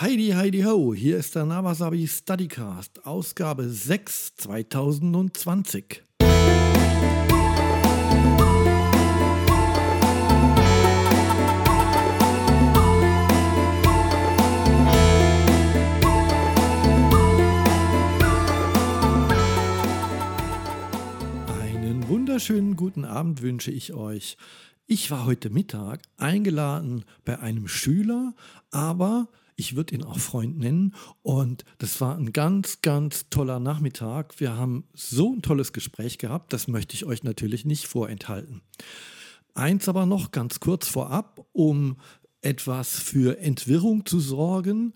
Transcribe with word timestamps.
Heidi, 0.00 0.28
Heidi, 0.28 0.62
ho, 0.62 0.94
hier 0.94 1.16
ist 1.16 1.34
der 1.34 1.44
Nawasabi 1.44 2.06
Studycast, 2.06 3.04
Ausgabe 3.04 3.68
6 3.68 4.36
2020. 4.36 6.04
Einen 21.48 22.06
wunderschönen 22.06 22.76
guten 22.76 23.04
Abend 23.04 23.42
wünsche 23.42 23.72
ich 23.72 23.94
euch. 23.94 24.36
Ich 24.86 25.10
war 25.10 25.26
heute 25.26 25.50
Mittag 25.50 26.02
eingeladen 26.18 27.04
bei 27.24 27.40
einem 27.40 27.66
Schüler, 27.66 28.32
aber 28.70 29.26
ich 29.58 29.74
würde 29.74 29.96
ihn 29.96 30.04
auch 30.04 30.18
Freund 30.18 30.58
nennen. 30.58 30.94
Und 31.22 31.64
das 31.78 32.00
war 32.00 32.16
ein 32.16 32.32
ganz, 32.32 32.80
ganz 32.80 33.28
toller 33.28 33.58
Nachmittag. 33.58 34.38
Wir 34.40 34.56
haben 34.56 34.84
so 34.94 35.34
ein 35.34 35.42
tolles 35.42 35.72
Gespräch 35.72 36.16
gehabt, 36.18 36.52
das 36.52 36.68
möchte 36.68 36.94
ich 36.94 37.04
euch 37.04 37.24
natürlich 37.24 37.64
nicht 37.64 37.88
vorenthalten. 37.88 38.62
Eins 39.54 39.88
aber 39.88 40.06
noch 40.06 40.30
ganz 40.30 40.60
kurz 40.60 40.86
vorab, 40.86 41.44
um 41.52 41.96
etwas 42.40 43.00
für 43.00 43.40
Entwirrung 43.40 44.06
zu 44.06 44.20
sorgen. 44.20 44.94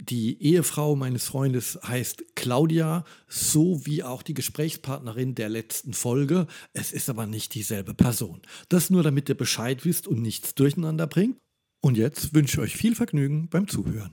Die 0.00 0.42
Ehefrau 0.42 0.96
meines 0.96 1.26
Freundes 1.26 1.78
heißt 1.86 2.34
Claudia, 2.34 3.04
so 3.28 3.84
wie 3.84 4.02
auch 4.02 4.22
die 4.22 4.32
Gesprächspartnerin 4.32 5.34
der 5.34 5.50
letzten 5.50 5.92
Folge. 5.92 6.46
Es 6.72 6.92
ist 6.92 7.10
aber 7.10 7.26
nicht 7.26 7.54
dieselbe 7.54 7.92
Person. 7.92 8.40
Das 8.70 8.88
nur, 8.88 9.02
damit 9.02 9.28
ihr 9.28 9.36
Bescheid 9.36 9.84
wisst 9.84 10.08
und 10.08 10.22
nichts 10.22 10.54
durcheinander 10.54 11.06
bringt. 11.06 11.36
Und 11.84 11.96
jetzt 11.96 12.32
wünsche 12.32 12.58
ich 12.58 12.64
euch 12.64 12.76
viel 12.76 12.94
Vergnügen 12.94 13.48
beim 13.50 13.66
Zuhören. 13.66 14.12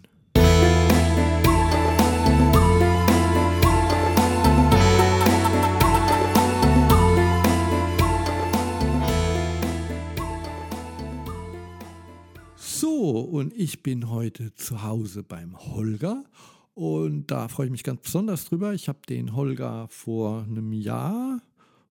So, 12.56 13.20
und 13.20 13.54
ich 13.54 13.84
bin 13.84 14.10
heute 14.10 14.56
zu 14.56 14.82
Hause 14.82 15.22
beim 15.22 15.56
Holger. 15.60 16.24
Und 16.74 17.30
da 17.30 17.50
freue 17.50 17.68
ich 17.68 17.72
mich 17.72 17.84
ganz 17.84 18.02
besonders 18.02 18.46
drüber. 18.46 18.74
Ich 18.74 18.88
habe 18.88 19.00
den 19.08 19.36
Holger 19.36 19.88
vor 19.90 20.42
einem 20.42 20.74
Jahr, 20.74 21.40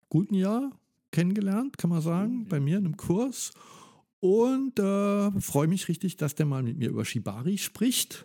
guten 0.08 0.34
Jahr, 0.34 0.70
kennengelernt, 1.10 1.78
kann 1.78 1.90
man 1.90 2.00
sagen, 2.00 2.46
bei 2.48 2.60
mir 2.60 2.78
in 2.78 2.84
einem 2.84 2.96
Kurs. 2.96 3.52
Und 4.24 4.78
äh, 4.78 5.38
freue 5.38 5.68
mich 5.68 5.86
richtig, 5.86 6.16
dass 6.16 6.34
der 6.34 6.46
mal 6.46 6.62
mit 6.62 6.78
mir 6.78 6.88
über 6.88 7.04
Shibari 7.04 7.58
spricht. 7.58 8.24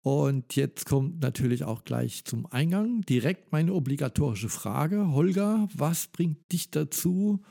Und 0.00 0.54
jetzt 0.54 0.86
kommt 0.86 1.20
natürlich 1.20 1.64
auch 1.64 1.82
gleich 1.82 2.24
zum 2.24 2.46
Eingang 2.46 3.00
direkt 3.00 3.50
meine 3.50 3.74
obligatorische 3.74 4.48
Frage. 4.48 5.10
Holger, 5.10 5.68
was 5.74 6.06
bringt 6.06 6.52
dich 6.52 6.70
dazu, 6.70 7.42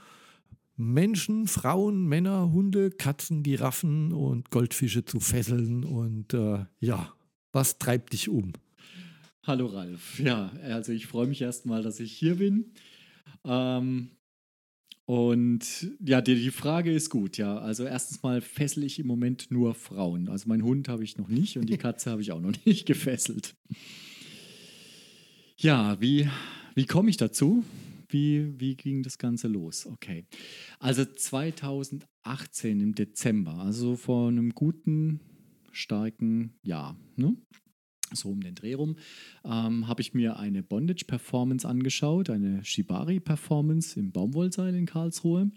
Menschen, 0.77 1.45
Frauen, 1.47 2.05
Männer, 2.05 2.53
Hunde, 2.53 2.89
Katzen, 2.89 3.43
Giraffen 3.43 4.13
und 4.13 4.49
Goldfische 4.49 5.03
zu 5.03 5.19
fesseln? 5.19 5.83
Und 5.83 6.33
äh, 6.33 6.63
ja, 6.79 7.13
was 7.51 7.79
treibt 7.79 8.13
dich 8.13 8.29
um? 8.29 8.53
Hallo 9.45 9.65
Ralf. 9.65 10.21
Ja, 10.21 10.53
also 10.63 10.93
ich 10.93 11.07
freue 11.07 11.27
mich 11.27 11.41
erstmal, 11.41 11.83
dass 11.83 11.99
ich 11.99 12.13
hier 12.13 12.35
bin. 12.35 12.71
Ähm, 13.43 14.11
und 15.05 15.91
ja, 15.99 16.21
die, 16.21 16.35
die 16.35 16.51
Frage 16.51 16.91
ist 16.93 17.09
gut, 17.09 17.37
ja. 17.37 17.57
Also 17.57 17.83
erstens 17.83 18.23
mal 18.23 18.39
fessel 18.39 18.83
ich 18.83 18.99
im 18.99 19.07
Moment 19.07 19.51
nur 19.51 19.75
Frauen. 19.75 20.29
Also 20.29 20.47
meinen 20.47 20.63
Hund 20.63 20.87
habe 20.87 21.03
ich 21.03 21.17
noch 21.17 21.27
nicht 21.27 21.57
und 21.57 21.67
die 21.67 21.77
Katze 21.79 22.11
habe 22.11 22.21
ich 22.21 22.31
auch 22.31 22.39
noch 22.39 22.53
nicht 22.65 22.85
gefesselt. 22.85 23.55
Ja, 25.57 25.99
wie, 25.99 26.29
wie 26.75 26.85
komme 26.85 27.09
ich 27.09 27.17
dazu? 27.17 27.63
Wie, 28.07 28.59
wie 28.59 28.75
ging 28.75 29.03
das 29.03 29.17
Ganze 29.17 29.47
los? 29.47 29.85
Okay. 29.87 30.25
Also 30.79 31.03
2018 31.03 32.79
im 32.79 32.95
Dezember, 32.95 33.55
also 33.55 33.95
vor 33.95 34.29
einem 34.29 34.51
guten, 34.51 35.19
starken 35.71 36.53
Jahr, 36.61 36.95
ne? 37.15 37.35
So 38.15 38.29
um 38.29 38.41
den 38.41 38.55
Dreh 38.55 38.73
rum, 38.73 38.95
ähm, 39.45 39.87
habe 39.87 40.01
ich 40.01 40.13
mir 40.13 40.37
eine 40.37 40.63
Bondage-Performance 40.63 41.67
angeschaut, 41.67 42.29
eine 42.29 42.63
Shibari-Performance 42.63 43.99
im 43.99 44.11
Baumwollseil 44.11 44.75
in 44.75 44.85
Karlsruhe. 44.85 45.51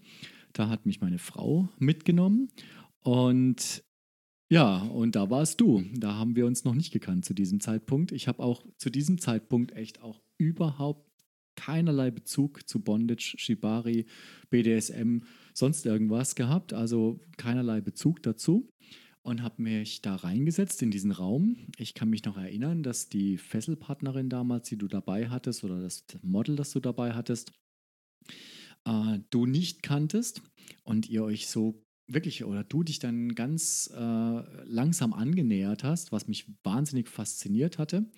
Da 0.52 0.68
hat 0.68 0.86
mich 0.86 1.00
meine 1.00 1.18
Frau 1.18 1.68
mitgenommen 1.78 2.48
und 3.02 3.84
ja, 4.48 4.78
und 4.78 5.16
da 5.16 5.28
warst 5.28 5.60
du. 5.60 5.84
Da 5.94 6.14
haben 6.14 6.36
wir 6.36 6.46
uns 6.46 6.64
noch 6.64 6.74
nicht 6.74 6.92
gekannt 6.92 7.24
zu 7.24 7.34
diesem 7.34 7.58
Zeitpunkt. 7.58 8.12
Ich 8.12 8.28
habe 8.28 8.42
auch 8.42 8.64
zu 8.78 8.90
diesem 8.90 9.18
Zeitpunkt 9.18 9.72
echt 9.72 10.02
auch 10.02 10.22
überhaupt 10.38 11.10
keinerlei 11.56 12.10
Bezug 12.10 12.68
zu 12.68 12.80
Bondage, 12.80 13.34
Shibari, 13.38 14.06
BDSM, 14.50 15.22
sonst 15.52 15.84
irgendwas 15.84 16.36
gehabt. 16.36 16.72
Also 16.72 17.18
keinerlei 17.36 17.80
Bezug 17.80 18.22
dazu 18.22 18.68
und 19.26 19.42
habe 19.42 19.60
mich 19.60 20.02
da 20.02 20.14
reingesetzt 20.14 20.82
in 20.82 20.92
diesen 20.92 21.10
Raum. 21.10 21.56
Ich 21.78 21.94
kann 21.94 22.08
mich 22.08 22.24
noch 22.24 22.36
erinnern, 22.36 22.84
dass 22.84 23.08
die 23.08 23.38
Fesselpartnerin 23.38 24.28
damals, 24.28 24.68
die 24.68 24.78
du 24.78 24.86
dabei 24.86 25.28
hattest, 25.28 25.64
oder 25.64 25.80
das 25.80 26.04
Model, 26.22 26.54
das 26.54 26.70
du 26.70 26.78
dabei 26.78 27.12
hattest, 27.12 27.50
äh, 28.84 29.18
du 29.30 29.46
nicht 29.46 29.82
kanntest 29.82 30.42
und 30.84 31.08
ihr 31.08 31.24
euch 31.24 31.48
so 31.48 31.82
wirklich 32.06 32.44
oder 32.44 32.62
du 32.62 32.84
dich 32.84 33.00
dann 33.00 33.34
ganz 33.34 33.90
äh, 33.92 33.98
langsam 34.64 35.12
angenähert 35.12 35.82
hast, 35.82 36.12
was 36.12 36.28
mich 36.28 36.46
wahnsinnig 36.62 37.08
fasziniert 37.08 37.78
hatte. 37.78 38.08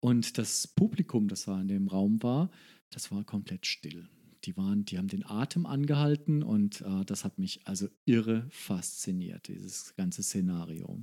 Und 0.00 0.38
das 0.38 0.66
Publikum, 0.66 1.28
das 1.28 1.44
da 1.44 1.60
in 1.60 1.68
dem 1.68 1.86
Raum 1.86 2.20
war, 2.24 2.50
das 2.90 3.12
war 3.12 3.22
komplett 3.22 3.64
still. 3.64 4.08
Die, 4.44 4.56
waren, 4.56 4.84
die 4.84 4.98
haben 4.98 5.08
den 5.08 5.26
Atem 5.26 5.66
angehalten 5.66 6.42
und 6.42 6.80
äh, 6.82 7.04
das 7.04 7.24
hat 7.24 7.38
mich 7.38 7.60
also 7.64 7.88
irre 8.04 8.46
fasziniert, 8.50 9.48
dieses 9.48 9.94
ganze 9.96 10.22
Szenario. 10.22 11.00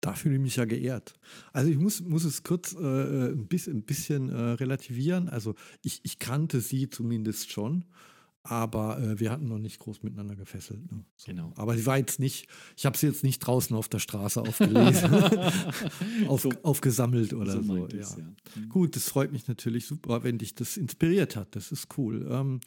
Da 0.00 0.14
fühle 0.14 0.36
ich 0.36 0.40
mich 0.40 0.56
ja 0.56 0.64
geehrt. 0.64 1.14
Also 1.52 1.70
ich 1.70 1.76
muss, 1.76 2.00
muss 2.00 2.24
es 2.24 2.42
kurz 2.42 2.74
äh, 2.74 2.78
äh 2.78 3.32
ein 3.32 3.46
bisschen, 3.48 3.78
ein 3.78 3.82
bisschen 3.82 4.30
äh, 4.30 4.52
relativieren. 4.52 5.28
Also 5.28 5.54
ich, 5.82 6.00
ich 6.04 6.18
kannte 6.18 6.60
sie 6.60 6.88
zumindest 6.88 7.50
schon 7.50 7.84
aber 8.42 8.98
äh, 8.98 9.20
wir 9.20 9.30
hatten 9.30 9.48
noch 9.48 9.58
nicht 9.58 9.78
groß 9.78 10.02
miteinander 10.02 10.34
gefesselt. 10.34 10.90
Ne? 10.90 11.04
So. 11.16 11.26
Genau. 11.26 11.52
Aber 11.56 11.76
sie 11.76 11.84
war 11.86 11.98
jetzt 11.98 12.18
nicht, 12.18 12.48
ich 12.76 12.86
habe 12.86 12.96
sie 12.96 13.06
jetzt 13.06 13.22
nicht 13.22 13.40
draußen 13.40 13.76
auf 13.76 13.88
der 13.88 13.98
Straße 13.98 14.40
aufgelesen, 14.46 15.12
auf, 16.28 16.40
so, 16.40 16.50
aufgesammelt 16.62 17.34
oder 17.34 17.52
so. 17.52 17.62
so. 17.62 17.88
Ja. 17.88 17.98
ja. 17.98 18.16
Mhm. 18.56 18.68
Gut, 18.68 18.96
das 18.96 19.08
freut 19.08 19.32
mich 19.32 19.46
natürlich 19.48 19.86
super, 19.86 20.22
wenn 20.22 20.38
dich 20.38 20.54
das 20.54 20.76
inspiriert 20.76 21.36
hat. 21.36 21.54
Das 21.54 21.70
ist 21.70 21.88
cool. 21.98 22.26
Ähm, 22.30 22.60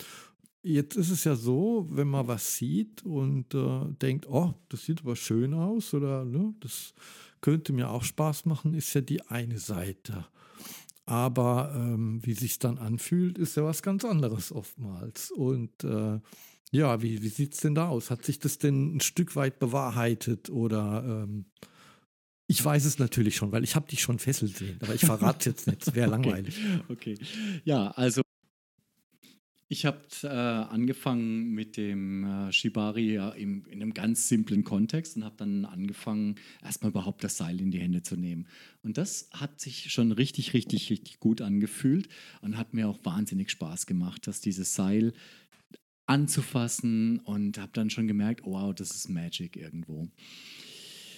jetzt 0.61 0.95
ist 0.95 1.09
es 1.09 1.23
ja 1.23 1.35
so, 1.35 1.87
wenn 1.89 2.07
man 2.07 2.27
was 2.27 2.55
sieht 2.55 3.03
und 3.03 3.53
äh, 3.53 3.93
denkt, 4.01 4.27
oh, 4.27 4.53
das 4.69 4.85
sieht 4.85 5.01
aber 5.01 5.15
schön 5.15 5.53
aus 5.53 5.93
oder 5.93 6.23
ne, 6.23 6.53
das 6.59 6.93
könnte 7.41 7.73
mir 7.73 7.89
auch 7.89 8.03
Spaß 8.03 8.45
machen, 8.45 8.73
ist 8.73 8.93
ja 8.93 9.01
die 9.01 9.21
eine 9.27 9.57
Seite. 9.59 10.25
Aber 11.05 11.73
ähm, 11.75 12.21
wie 12.23 12.33
sich 12.33 12.59
dann 12.59 12.77
anfühlt, 12.77 13.37
ist 13.37 13.57
ja 13.57 13.63
was 13.65 13.81
ganz 13.81 14.05
anderes 14.05 14.51
oftmals. 14.51 15.31
Und 15.31 15.83
äh, 15.83 16.19
ja, 16.71 17.01
wie, 17.01 17.21
wie 17.21 17.29
sieht 17.29 17.53
es 17.53 17.59
denn 17.59 17.75
da 17.75 17.89
aus? 17.89 18.09
Hat 18.09 18.23
sich 18.23 18.39
das 18.39 18.57
denn 18.57 18.95
ein 18.95 18.99
Stück 19.01 19.35
weit 19.35 19.59
bewahrheitet 19.59 20.49
oder 20.49 21.03
ähm, 21.05 21.45
ich 22.47 22.63
weiß 22.63 22.85
es 22.85 22.99
natürlich 22.99 23.35
schon, 23.35 23.51
weil 23.51 23.63
ich 23.63 23.75
habe 23.75 23.87
dich 23.87 24.01
schon 24.01 24.19
fesselt 24.19 24.57
sehen, 24.57 24.77
aber 24.81 24.93
ich 24.93 25.01
verrate 25.05 25.49
jetzt 25.49 25.67
nicht, 25.67 25.87
es 25.87 25.95
wäre 25.95 26.09
langweilig. 26.11 26.57
Okay. 26.89 27.15
okay. 27.15 27.25
Ja, 27.63 27.91
also 27.91 28.21
ich 29.69 29.85
habe 29.85 30.01
äh, 30.23 30.27
angefangen 30.27 31.51
mit 31.51 31.77
dem 31.77 32.23
äh, 32.23 32.51
Shibari 32.51 33.13
ja, 33.13 33.29
im, 33.29 33.65
in 33.65 33.81
einem 33.81 33.93
ganz 33.93 34.27
simplen 34.27 34.63
Kontext 34.63 35.17
und 35.17 35.23
habe 35.23 35.35
dann 35.37 35.65
angefangen, 35.65 36.35
erstmal 36.63 36.91
überhaupt 36.91 37.23
das 37.23 37.37
Seil 37.37 37.59
in 37.59 37.71
die 37.71 37.79
Hände 37.79 38.03
zu 38.03 38.15
nehmen. 38.15 38.47
Und 38.83 38.97
das 38.97 39.29
hat 39.31 39.59
sich 39.59 39.91
schon 39.91 40.11
richtig, 40.11 40.53
richtig, 40.53 40.89
richtig 40.89 41.19
gut 41.19 41.41
angefühlt 41.41 42.07
und 42.41 42.57
hat 42.57 42.73
mir 42.73 42.87
auch 42.87 42.99
wahnsinnig 43.03 43.49
Spaß 43.51 43.85
gemacht, 43.85 44.27
dass 44.27 44.41
dieses 44.41 44.75
Seil 44.75 45.13
anzufassen 46.05 47.19
und 47.19 47.57
habe 47.57 47.71
dann 47.73 47.89
schon 47.89 48.07
gemerkt, 48.07 48.41
wow, 48.43 48.73
das 48.75 48.91
ist 48.91 49.09
Magic 49.09 49.55
irgendwo. 49.55 50.07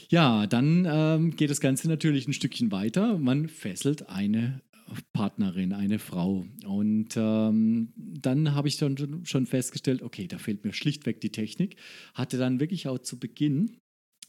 Ja, 0.10 0.46
dann 0.46 0.88
ähm, 0.88 1.36
geht 1.36 1.50
das 1.50 1.60
Ganze 1.60 1.88
natürlich 1.88 2.28
ein 2.28 2.34
Stückchen 2.34 2.72
weiter. 2.72 3.18
Man 3.18 3.48
fesselt 3.48 4.08
eine 4.08 4.62
Partnerin, 5.14 5.74
eine 5.74 6.00
Frau. 6.00 6.46
Und 6.66 7.16
ähm, 7.16 7.94
dann 7.96 8.54
habe 8.54 8.68
ich 8.68 8.78
dann 8.78 9.26
schon 9.26 9.46
festgestellt, 9.46 10.02
okay, 10.02 10.28
da 10.28 10.38
fehlt 10.38 10.64
mir 10.64 10.74
schlichtweg 10.74 11.22
die 11.22 11.32
Technik. 11.32 11.78
Hatte 12.14 12.38
dann 12.38 12.60
wirklich 12.60 12.88
auch 12.88 13.00
zu 13.00 13.20
Beginn 13.20 13.78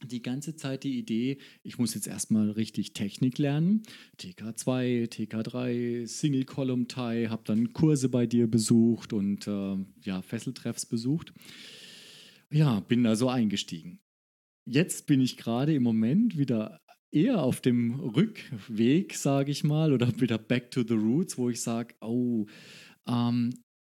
die 0.05 0.23
ganze 0.23 0.57
Zeit 0.57 0.85
die 0.85 0.99
Idee, 0.99 1.39
ich 1.63 1.79
muss 1.79 1.95
jetzt 1.95 2.07
erstmal 2.07 2.51
richtig 2.51 2.93
Technik 2.93 3.39
lernen. 3.39 3.83
TK2, 4.21 5.09
TK3, 5.11 6.07
Single 6.07 6.45
Column 6.45 6.89
Tie, 6.89 7.29
habe 7.29 7.43
dann 7.45 7.73
Kurse 7.73 8.09
bei 8.09 8.27
dir 8.27 8.47
besucht 8.51 9.13
und 9.13 9.47
äh, 9.47 9.77
ja, 10.03 10.23
Fesseltreffs 10.23 10.87
besucht. 10.87 11.33
Ja, 12.51 12.81
bin 12.81 13.05
da 13.05 13.17
so 13.17 13.29
eingestiegen. 13.29 14.01
Jetzt 14.67 15.07
bin 15.07 15.21
ich 15.21 15.37
gerade 15.37 15.75
im 15.75 15.83
Moment 15.83 16.37
wieder 16.37 16.81
eher 17.11 17.43
auf 17.43 17.61
dem 17.61 18.01
Rückweg, 18.01 19.15
sage 19.15 19.51
ich 19.51 19.65
mal, 19.65 19.93
oder 19.93 20.09
wieder 20.21 20.39
back 20.39 20.71
to 20.71 20.83
the 20.87 20.95
roots, 20.95 21.39
wo 21.39 21.51
ich 21.51 21.61
sage, 21.61 21.95
oh, 22.01 22.47
ähm, 23.07 23.55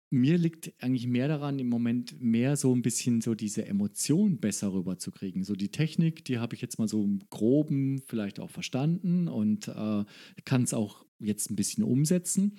mir 0.09 0.38
liegt 0.38 0.71
eigentlich 0.81 1.07
mehr 1.07 1.27
daran, 1.27 1.59
im 1.59 1.68
Moment 1.68 2.21
mehr 2.21 2.56
so 2.56 2.74
ein 2.74 2.81
bisschen 2.81 3.19
so 3.19 3.36
diese 3.36 3.65
Emotion 3.65 4.39
besser 4.39 4.71
rüberzukriegen. 4.71 5.44
So 5.44 5.56
die 5.56 5.69
Technik, 5.69 6.24
die 6.24 6.39
habe 6.39 6.56
ich 6.56 6.62
jetzt 6.62 6.80
mal 6.80 6.88
so 6.88 7.04
im 7.04 7.19
Groben 7.30 8.01
vielleicht 8.07 8.39
auch 8.39 8.50
verstanden 8.50 9.27
und 9.27 9.68
äh, 9.68 10.06
kann 10.45 10.63
es 10.63 10.74
auch 10.74 11.06
jetzt 11.19 11.51
ein 11.51 11.57
bisschen 11.57 11.83
umsetzen. 11.83 12.57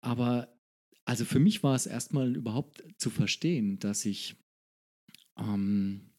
Aber 0.00 0.52
also 1.04 1.24
für 1.24 1.38
mich 1.38 1.62
war 1.62 1.76
es 1.76 1.86
erstmal 1.86 2.34
überhaupt 2.34 2.82
zu 2.98 3.10
verstehen, 3.10 3.78
dass 3.78 4.04
ich 4.04 4.34
ähm, 5.38 6.10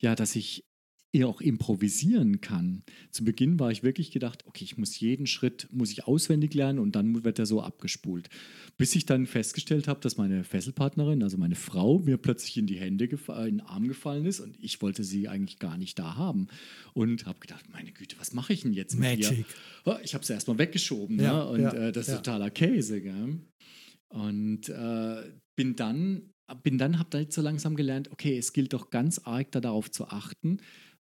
ja, 0.00 0.14
dass 0.14 0.36
ich 0.36 0.64
eher 1.12 1.28
auch 1.28 1.40
improvisieren 1.40 2.40
kann. 2.40 2.82
Zu 3.10 3.24
Beginn 3.24 3.58
war 3.58 3.70
ich 3.72 3.82
wirklich 3.82 4.12
gedacht, 4.12 4.46
okay, 4.46 4.64
ich 4.64 4.78
muss 4.78 4.98
jeden 5.00 5.26
Schritt 5.26 5.68
muss 5.72 5.90
ich 5.90 6.06
auswendig 6.06 6.54
lernen 6.54 6.78
und 6.78 6.94
dann 6.94 7.24
wird 7.24 7.38
er 7.38 7.46
so 7.46 7.62
abgespult. 7.62 8.28
Bis 8.76 8.94
ich 8.94 9.06
dann 9.06 9.26
festgestellt 9.26 9.88
habe, 9.88 10.00
dass 10.00 10.16
meine 10.16 10.44
Fesselpartnerin, 10.44 11.22
also 11.22 11.36
meine 11.36 11.56
Frau, 11.56 11.98
mir 11.98 12.16
plötzlich 12.16 12.56
in 12.58 12.66
die 12.66 12.78
Hände, 12.78 13.06
in 13.06 13.18
den 13.44 13.60
Arm 13.60 13.88
gefallen 13.88 14.24
ist 14.24 14.40
und 14.40 14.56
ich 14.60 14.80
wollte 14.82 15.02
sie 15.02 15.28
eigentlich 15.28 15.58
gar 15.58 15.76
nicht 15.76 15.98
da 15.98 16.14
haben 16.14 16.46
und 16.94 17.26
habe 17.26 17.40
gedacht, 17.40 17.64
meine 17.72 17.92
Güte, 17.92 18.16
was 18.18 18.32
mache 18.32 18.52
ich 18.52 18.62
denn 18.62 18.72
jetzt 18.72 18.94
mit 18.94 19.18
Magic. 19.18 19.38
ihr? 19.38 19.44
Oh, 19.86 19.96
ich 20.04 20.14
habe 20.14 20.24
sie 20.24 20.32
erstmal 20.32 20.58
weggeschoben 20.58 21.18
ja, 21.18 21.44
ne? 21.44 21.46
und 21.48 21.60
ja, 21.60 21.72
äh, 21.72 21.92
das 21.92 22.06
ist 22.06 22.12
ja. 22.12 22.16
totaler 22.18 22.50
Käse. 22.50 23.00
Gell? 23.00 23.40
Und 24.10 24.68
äh, 24.68 25.22
bin 25.56 25.74
dann 25.74 26.30
bin 26.64 26.78
dann, 26.78 26.98
habe 26.98 27.10
dann 27.10 27.30
so 27.30 27.42
langsam 27.42 27.76
gelernt, 27.76 28.10
okay, 28.10 28.36
es 28.36 28.52
gilt 28.52 28.72
doch 28.72 28.90
ganz 28.90 29.20
arg 29.24 29.52
darauf 29.52 29.90
zu 29.90 30.08
achten, 30.08 30.58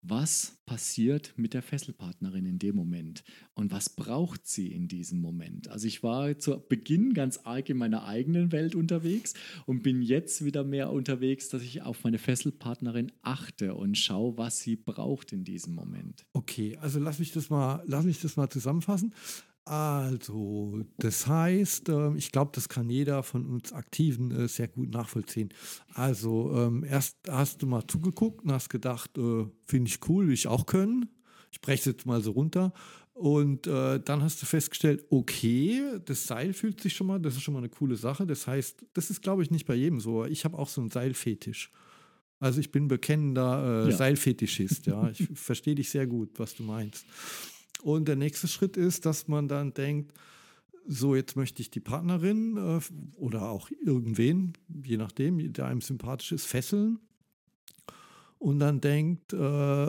was 0.09 0.57
passiert 0.65 1.33
mit 1.37 1.53
der 1.53 1.61
Fesselpartnerin 1.61 2.45
in 2.45 2.59
dem 2.59 2.75
Moment 2.75 3.23
und 3.53 3.71
was 3.71 3.89
braucht 3.89 4.47
sie 4.47 4.71
in 4.71 4.87
diesem 4.87 5.19
Moment. 5.19 5.67
Also 5.69 5.87
ich 5.87 6.03
war 6.03 6.37
zu 6.39 6.59
Beginn 6.59 7.13
ganz 7.13 7.39
arg 7.43 7.69
in 7.69 7.77
meiner 7.77 8.05
eigenen 8.05 8.51
Welt 8.51 8.75
unterwegs 8.75 9.33
und 9.65 9.83
bin 9.83 10.01
jetzt 10.01 10.43
wieder 10.43 10.63
mehr 10.63 10.91
unterwegs, 10.91 11.49
dass 11.49 11.61
ich 11.61 11.81
auf 11.81 12.03
meine 12.03 12.17
Fesselpartnerin 12.17 13.11
achte 13.21 13.75
und 13.75 13.97
schaue, 13.97 14.37
was 14.37 14.59
sie 14.59 14.75
braucht 14.75 15.31
in 15.33 15.43
diesem 15.43 15.73
Moment. 15.75 16.25
Okay, 16.33 16.77
also 16.81 16.99
lass 16.99 17.19
mich 17.19 17.31
das 17.31 17.49
mal, 17.49 17.83
lass 17.85 18.05
mich 18.05 18.21
das 18.21 18.35
mal 18.35 18.49
zusammenfassen. 18.49 19.13
Also, 19.67 20.79
das 20.97 21.27
heißt, 21.27 21.89
ähm, 21.89 22.15
ich 22.15 22.31
glaube, 22.31 22.51
das 22.53 22.69
kann 22.69 22.89
jeder 22.89 23.21
von 23.21 23.45
uns 23.45 23.73
Aktiven 23.73 24.31
äh, 24.31 24.47
sehr 24.47 24.69
gut 24.69 24.91
nachvollziehen. 24.91 25.49
Also, 25.93 26.53
ähm, 26.55 26.85
erst 26.85 27.17
hast 27.27 27.61
du 27.61 27.67
mal 27.67 27.85
zugeguckt 27.85 28.45
und 28.45 28.53
hast 28.53 28.69
gedacht, 28.69 29.17
äh, 29.17 29.45
finde 29.65 29.89
ich 29.89 29.99
cool, 30.07 30.27
will 30.27 30.33
ich 30.33 30.47
auch 30.47 30.67
können. 30.67 31.09
Ich 31.51 31.59
breche 31.59 31.79
es 31.79 31.85
jetzt 31.85 32.05
mal 32.05 32.21
so 32.21 32.31
runter. 32.31 32.71
Und 33.13 33.67
äh, 33.67 33.99
dann 33.99 34.23
hast 34.23 34.41
du 34.41 34.45
festgestellt, 34.45 35.03
okay, 35.09 35.81
das 36.05 36.27
Seil 36.27 36.53
fühlt 36.53 36.79
sich 36.79 36.95
schon 36.95 37.07
mal, 37.07 37.19
das 37.19 37.35
ist 37.35 37.41
schon 37.41 37.53
mal 37.53 37.59
eine 37.59 37.69
coole 37.69 37.97
Sache. 37.97 38.25
Das 38.25 38.47
heißt, 38.47 38.85
das 38.93 39.09
ist, 39.09 39.21
glaube 39.21 39.43
ich, 39.43 39.51
nicht 39.51 39.65
bei 39.65 39.75
jedem 39.75 39.99
so. 39.99 40.23
Ich 40.23 40.45
habe 40.45 40.57
auch 40.57 40.69
so 40.69 40.79
einen 40.79 40.91
Seilfetisch. 40.91 41.71
Also 42.39 42.61
ich 42.61 42.71
bin 42.71 42.87
bekennender 42.87 43.87
ja. 43.89 43.91
Seilfetischist, 43.91 44.85
ja. 44.85 45.09
Ich 45.09 45.27
verstehe 45.33 45.75
dich 45.75 45.89
sehr 45.89 46.07
gut, 46.07 46.29
was 46.37 46.55
du 46.55 46.63
meinst. 46.63 47.05
Und 47.87 48.09
der 48.09 48.17
nächste 48.17 48.49
Schritt 48.49 48.75
ist, 48.75 49.05
dass 49.05 49.29
man 49.29 49.47
dann 49.47 49.73
denkt, 49.73 50.11
so 50.85 51.15
jetzt 51.15 51.37
möchte 51.37 51.61
ich 51.61 51.71
die 51.71 51.79
Partnerin 51.79 52.57
äh, 52.57 52.81
oder 53.15 53.49
auch 53.49 53.69
irgendwen, 53.81 54.51
je 54.83 54.97
nachdem, 54.97 55.53
der 55.53 55.67
einem 55.67 55.79
sympathisch 55.79 56.33
ist, 56.33 56.47
fesseln. 56.47 56.99
Und 58.39 58.59
dann 58.59 58.81
denkt, 58.81 59.31
äh, 59.31 59.37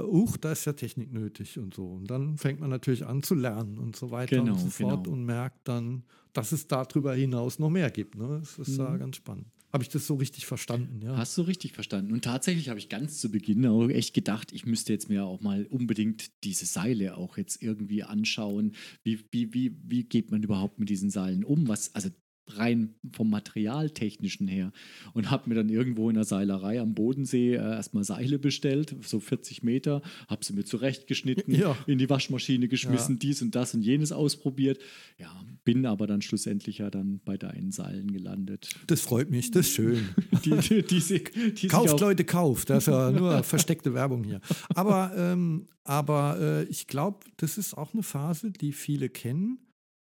uch, 0.01 0.37
da 0.37 0.53
ist 0.53 0.65
ja 0.65 0.75
Technik 0.75 1.13
nötig 1.13 1.59
und 1.59 1.75
so. 1.75 1.89
Und 1.89 2.09
dann 2.09 2.39
fängt 2.39 2.61
man 2.61 2.71
natürlich 2.71 3.05
an 3.05 3.25
zu 3.25 3.35
lernen 3.35 3.79
und 3.79 3.97
so 3.97 4.13
weiter 4.13 4.37
genau, 4.37 4.53
und 4.53 4.61
so 4.61 4.69
fort 4.69 5.03
genau. 5.03 5.17
und 5.17 5.25
merkt 5.25 5.67
dann, 5.67 6.05
dass 6.33 6.53
es 6.53 6.69
darüber 6.69 7.15
hinaus 7.15 7.59
noch 7.59 7.69
mehr 7.69 7.91
gibt. 7.91 8.15
Ne? 8.15 8.39
Das 8.39 8.61
ist 8.61 8.79
mhm. 8.79 8.97
ganz 9.01 9.17
spannend. 9.17 9.47
Habe 9.73 9.83
ich 9.83 9.91
das 9.91 10.07
so 10.07 10.15
richtig 10.15 10.47
verstanden, 10.47 11.03
ja? 11.03 11.17
Hast 11.17 11.37
du 11.37 11.43
richtig 11.43 11.73
verstanden. 11.73 12.13
Und 12.13 12.25
tatsächlich 12.25 12.71
habe 12.71 12.79
ich 12.79 12.89
ganz 12.89 13.21
zu 13.21 13.31
Beginn 13.31 13.67
auch 13.67 13.89
echt 13.89 14.15
gedacht, 14.15 14.53
ich 14.53 14.65
müsste 14.65 14.93
jetzt 14.95 15.11
mir 15.11 15.25
auch 15.25 15.41
mal 15.41 15.67
unbedingt 15.67 16.31
diese 16.45 16.65
Seile 16.65 17.17
auch 17.17 17.37
jetzt 17.37 17.63
irgendwie 17.63 18.03
anschauen. 18.03 18.75
Wie, 19.03 19.21
wie, 19.31 19.53
wie, 19.53 19.77
wie 19.85 20.05
geht 20.05 20.31
man 20.31 20.43
überhaupt 20.43 20.79
mit 20.79 20.89
diesen 20.89 21.11
Seilen 21.11 21.45
um? 21.45 21.69
Was, 21.69 21.95
also 21.95 22.09
rein 22.57 22.95
vom 23.13 23.31
Materialtechnischen 23.31 24.49
her 24.49 24.73
und 25.15 25.31
habe 25.31 25.49
mir 25.49 25.55
dann 25.55 25.69
irgendwo 25.69 26.09
in 26.09 26.15
der 26.15 26.25
Seilerei 26.25 26.81
am 26.81 26.95
Bodensee 26.95 27.55
äh, 27.55 27.59
erstmal 27.59 28.05
Seile 28.05 28.39
bestellt, 28.39 28.95
so 29.03 29.21
40 29.21 29.63
Meter, 29.63 30.03
habe 30.29 30.45
sie 30.45 30.53
mir 30.53 30.65
zurechtgeschnitten, 30.65 31.55
ja. 31.55 31.77
in 31.87 31.99
die 31.99 32.09
Waschmaschine 32.09 32.69
geschmissen, 32.69 33.17
ja. 33.17 33.19
dies 33.21 33.43
und 33.43 33.55
das 33.55 33.75
und 33.75 33.83
jenes 33.83 34.13
ausprobiert. 34.13 34.79
Ja, 35.19 35.31
bin 35.65 35.85
aber 35.87 36.07
dann 36.07 36.23
schlussendlich 36.23 36.79
ja 36.79 36.91
dann 36.91 37.21
bei 37.25 37.37
deinen 37.37 37.73
Seilen 37.73 38.13
gelandet. 38.13 38.71
Das 38.87 39.01
freut 39.01 39.31
mich, 39.31 39.51
das 39.51 39.67
ist 39.67 39.75
schön. 39.75 40.09
die, 40.45 40.57
die, 40.57 40.83
die, 40.83 41.55
die 41.55 41.69
kauft 41.69 42.01
Leute, 42.01 42.25
kauft. 42.25 42.71
Das 42.71 42.85
ist 42.85 42.93
ja 42.93 43.11
nur 43.11 43.43
versteckte 43.43 43.95
Werbung 43.95 44.25
hier. 44.25 44.41
Aber, 44.75 45.13
ähm, 45.17 45.67
aber 45.85 46.39
äh, 46.41 46.65
ich 46.65 46.87
glaube, 46.87 47.19
das 47.37 47.59
ist 47.59 47.77
auch 47.77 47.93
eine 47.93 48.03
Phase, 48.03 48.51
die 48.51 48.73
viele 48.73 49.09
kennen 49.09 49.59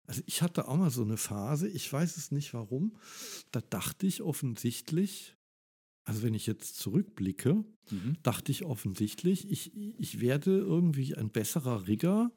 also 0.06 0.22
ich 0.26 0.42
hatte 0.42 0.68
auch 0.68 0.78
mal 0.78 0.90
so 0.90 1.04
eine 1.04 1.18
Phase, 1.18 1.68
ich 1.68 1.92
weiß 1.92 2.18
es 2.18 2.32
nicht 2.32 2.54
warum, 2.54 2.96
da 3.52 3.62
dachte 3.62 4.06
ich 4.06 4.22
offensichtlich, 4.22 5.36
also 6.04 6.24
wenn 6.24 6.34
ich 6.34 6.46
jetzt 6.46 6.78
zurückblicke, 6.78 7.64
mhm. 7.90 8.18
dachte 8.24 8.52
ich 8.52 8.66
offensichtlich, 8.66 9.50
ich, 9.50 9.72
ich 9.98 10.20
werde 10.20 10.58
irgendwie 10.58 11.16
ein 11.16 11.30
besserer 11.30 11.88
Rigger, 11.88 12.32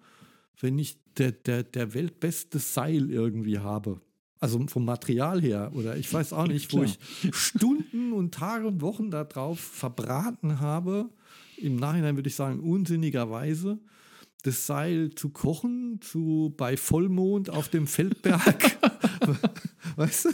wenn 0.60 0.78
ich 0.78 0.98
der, 1.18 1.32
der, 1.32 1.64
der 1.64 1.94
weltbeste 1.94 2.58
Seil 2.58 3.10
irgendwie 3.10 3.58
habe. 3.58 4.00
Also 4.38 4.64
vom 4.68 4.84
Material 4.84 5.40
her. 5.40 5.72
Oder 5.74 5.96
ich 5.96 6.12
weiß 6.12 6.32
auch 6.32 6.46
nicht, 6.46 6.72
wo 6.74 6.82
ich 6.82 6.98
Stunden 7.32 8.12
und 8.12 8.34
Tage 8.34 8.66
und 8.68 8.80
Wochen 8.80 9.10
darauf 9.10 9.58
verbraten 9.58 10.60
habe. 10.60 11.10
Im 11.56 11.76
Nachhinein 11.76 12.16
würde 12.16 12.28
ich 12.28 12.36
sagen, 12.36 12.60
unsinnigerweise 12.60 13.78
das 14.46 14.66
Seil 14.66 15.10
zu 15.14 15.30
kochen, 15.30 16.00
zu 16.00 16.54
bei 16.56 16.76
Vollmond 16.76 17.50
auf 17.50 17.68
dem 17.68 17.86
Feldberg, 17.86 18.78
weißt 19.96 20.26
du, 20.26 20.30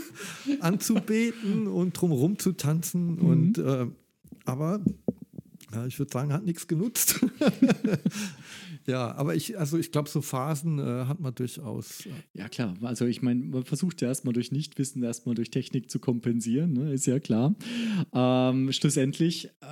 anzubeten 0.61 1.67
und 1.67 1.93
drumherum 1.93 2.39
zu 2.39 2.53
tanzen. 2.53 3.17
Mhm. 3.17 3.27
Und 3.27 3.59
äh, 3.59 3.87
aber 4.45 4.81
ja, 5.73 5.87
ich 5.87 5.99
würde 5.99 6.13
sagen, 6.13 6.33
hat 6.33 6.45
nichts 6.45 6.69
genutzt. 6.69 7.25
Ja, 8.87 9.15
aber 9.15 9.35
ich, 9.35 9.59
also 9.59 9.79
ich 9.79 9.93
glaube, 9.93 10.09
so 10.09 10.21
Phasen 10.23 10.79
äh, 10.79 11.05
hat 11.05 11.21
man 11.21 11.35
durchaus. 11.35 12.05
Ja, 12.35 12.49
klar. 12.49 12.75
Also 12.83 13.07
ich 13.07 13.23
meine, 13.23 13.45
man 13.45 13.65
versucht 13.65 14.03
ja 14.03 14.09
erstmal 14.09 14.35
durch 14.35 14.51
Nichtwissen, 14.51 15.03
erstmal 15.03 15.35
durch 15.35 15.51
Technik 15.51 15.91
zu 15.91 16.01
kompensieren, 16.01 16.73
ne? 16.73 16.93
ist 16.93 17.07
ja 17.07 17.21
klar. 17.21 17.55
Ähm, 18.13 18.73
schlussendlich 18.73 19.51
äh, 19.61 19.67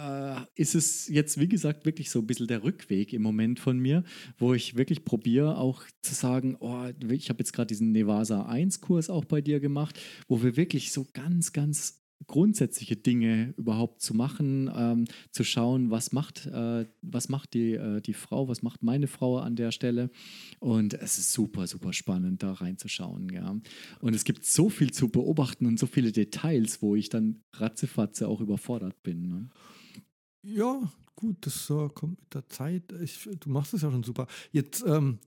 ist 0.61 0.75
es 0.75 1.09
jetzt, 1.09 1.41
wie 1.41 1.49
gesagt, 1.49 1.87
wirklich 1.87 2.11
so 2.11 2.19
ein 2.19 2.27
bisschen 2.27 2.47
der 2.47 2.63
Rückweg 2.63 3.15
im 3.15 3.23
Moment 3.23 3.59
von 3.59 3.79
mir, 3.79 4.05
wo 4.37 4.53
ich 4.53 4.77
wirklich 4.77 5.07
probiere, 5.07 5.57
auch 5.57 5.85
zu 6.03 6.15
sagen, 6.15 6.59
oh, 6.61 6.85
ich 7.09 7.31
habe 7.31 7.39
jetzt 7.39 7.55
gerade 7.55 7.69
diesen 7.69 7.93
Nevasa 7.93 8.47
1-Kurs 8.47 9.09
auch 9.09 9.25
bei 9.25 9.41
dir 9.41 9.59
gemacht, 9.59 9.99
wo 10.29 10.43
wir 10.43 10.59
wirklich 10.59 10.93
so 10.93 11.07
ganz, 11.15 11.55
ganz 11.55 12.03
grundsätzliche 12.27 12.97
Dinge 12.97 13.55
überhaupt 13.57 14.03
zu 14.03 14.13
machen, 14.13 14.71
ähm, 14.77 15.07
zu 15.31 15.45
schauen, 15.45 15.91
was 15.91 16.13
macht, 16.13 16.45
äh, 16.45 16.85
was 17.01 17.31
macht 17.31 17.55
die, 17.55 17.73
äh, 17.73 18.03
die 18.03 18.13
Frau, 18.13 18.47
was 18.47 18.63
macht 18.63 18.83
meine 18.83 19.07
Frau 19.07 19.39
an 19.39 19.57
der 19.57 19.73
Stelle. 19.73 20.11
Und 20.59 20.93
es 20.93 21.17
ist 21.17 21.33
super, 21.33 21.67
super 21.69 21.95
spannend, 21.95 22.43
da 22.43 22.53
reinzuschauen. 22.53 23.31
Ja. 23.33 23.59
Und 24.01 24.15
es 24.15 24.25
gibt 24.25 24.45
so 24.45 24.69
viel 24.69 24.91
zu 24.91 25.09
beobachten 25.09 25.65
und 25.65 25.79
so 25.79 25.87
viele 25.87 26.13
Details, 26.13 26.83
wo 26.83 26.97
ich 26.97 27.09
dann 27.09 27.41
ratzefatze 27.55 28.29
auch 28.29 28.43
überfordert 28.43 29.03
bin. 29.03 29.27
Ne? 29.27 29.49
Ja, 30.43 30.81
gut, 31.17 31.37
das 31.41 31.69
äh, 31.71 31.89
kommt 31.95 32.21
mit 32.21 32.35
der 32.35 32.49
Zeit. 32.49 32.93
Ich, 33.03 33.29
du 33.39 33.51
machst 33.51 33.75
es 33.75 33.83
ja 33.83 33.91
schon 33.91 34.03
super. 34.03 34.27
Jetzt 34.53 34.85
ähm, 34.87 35.19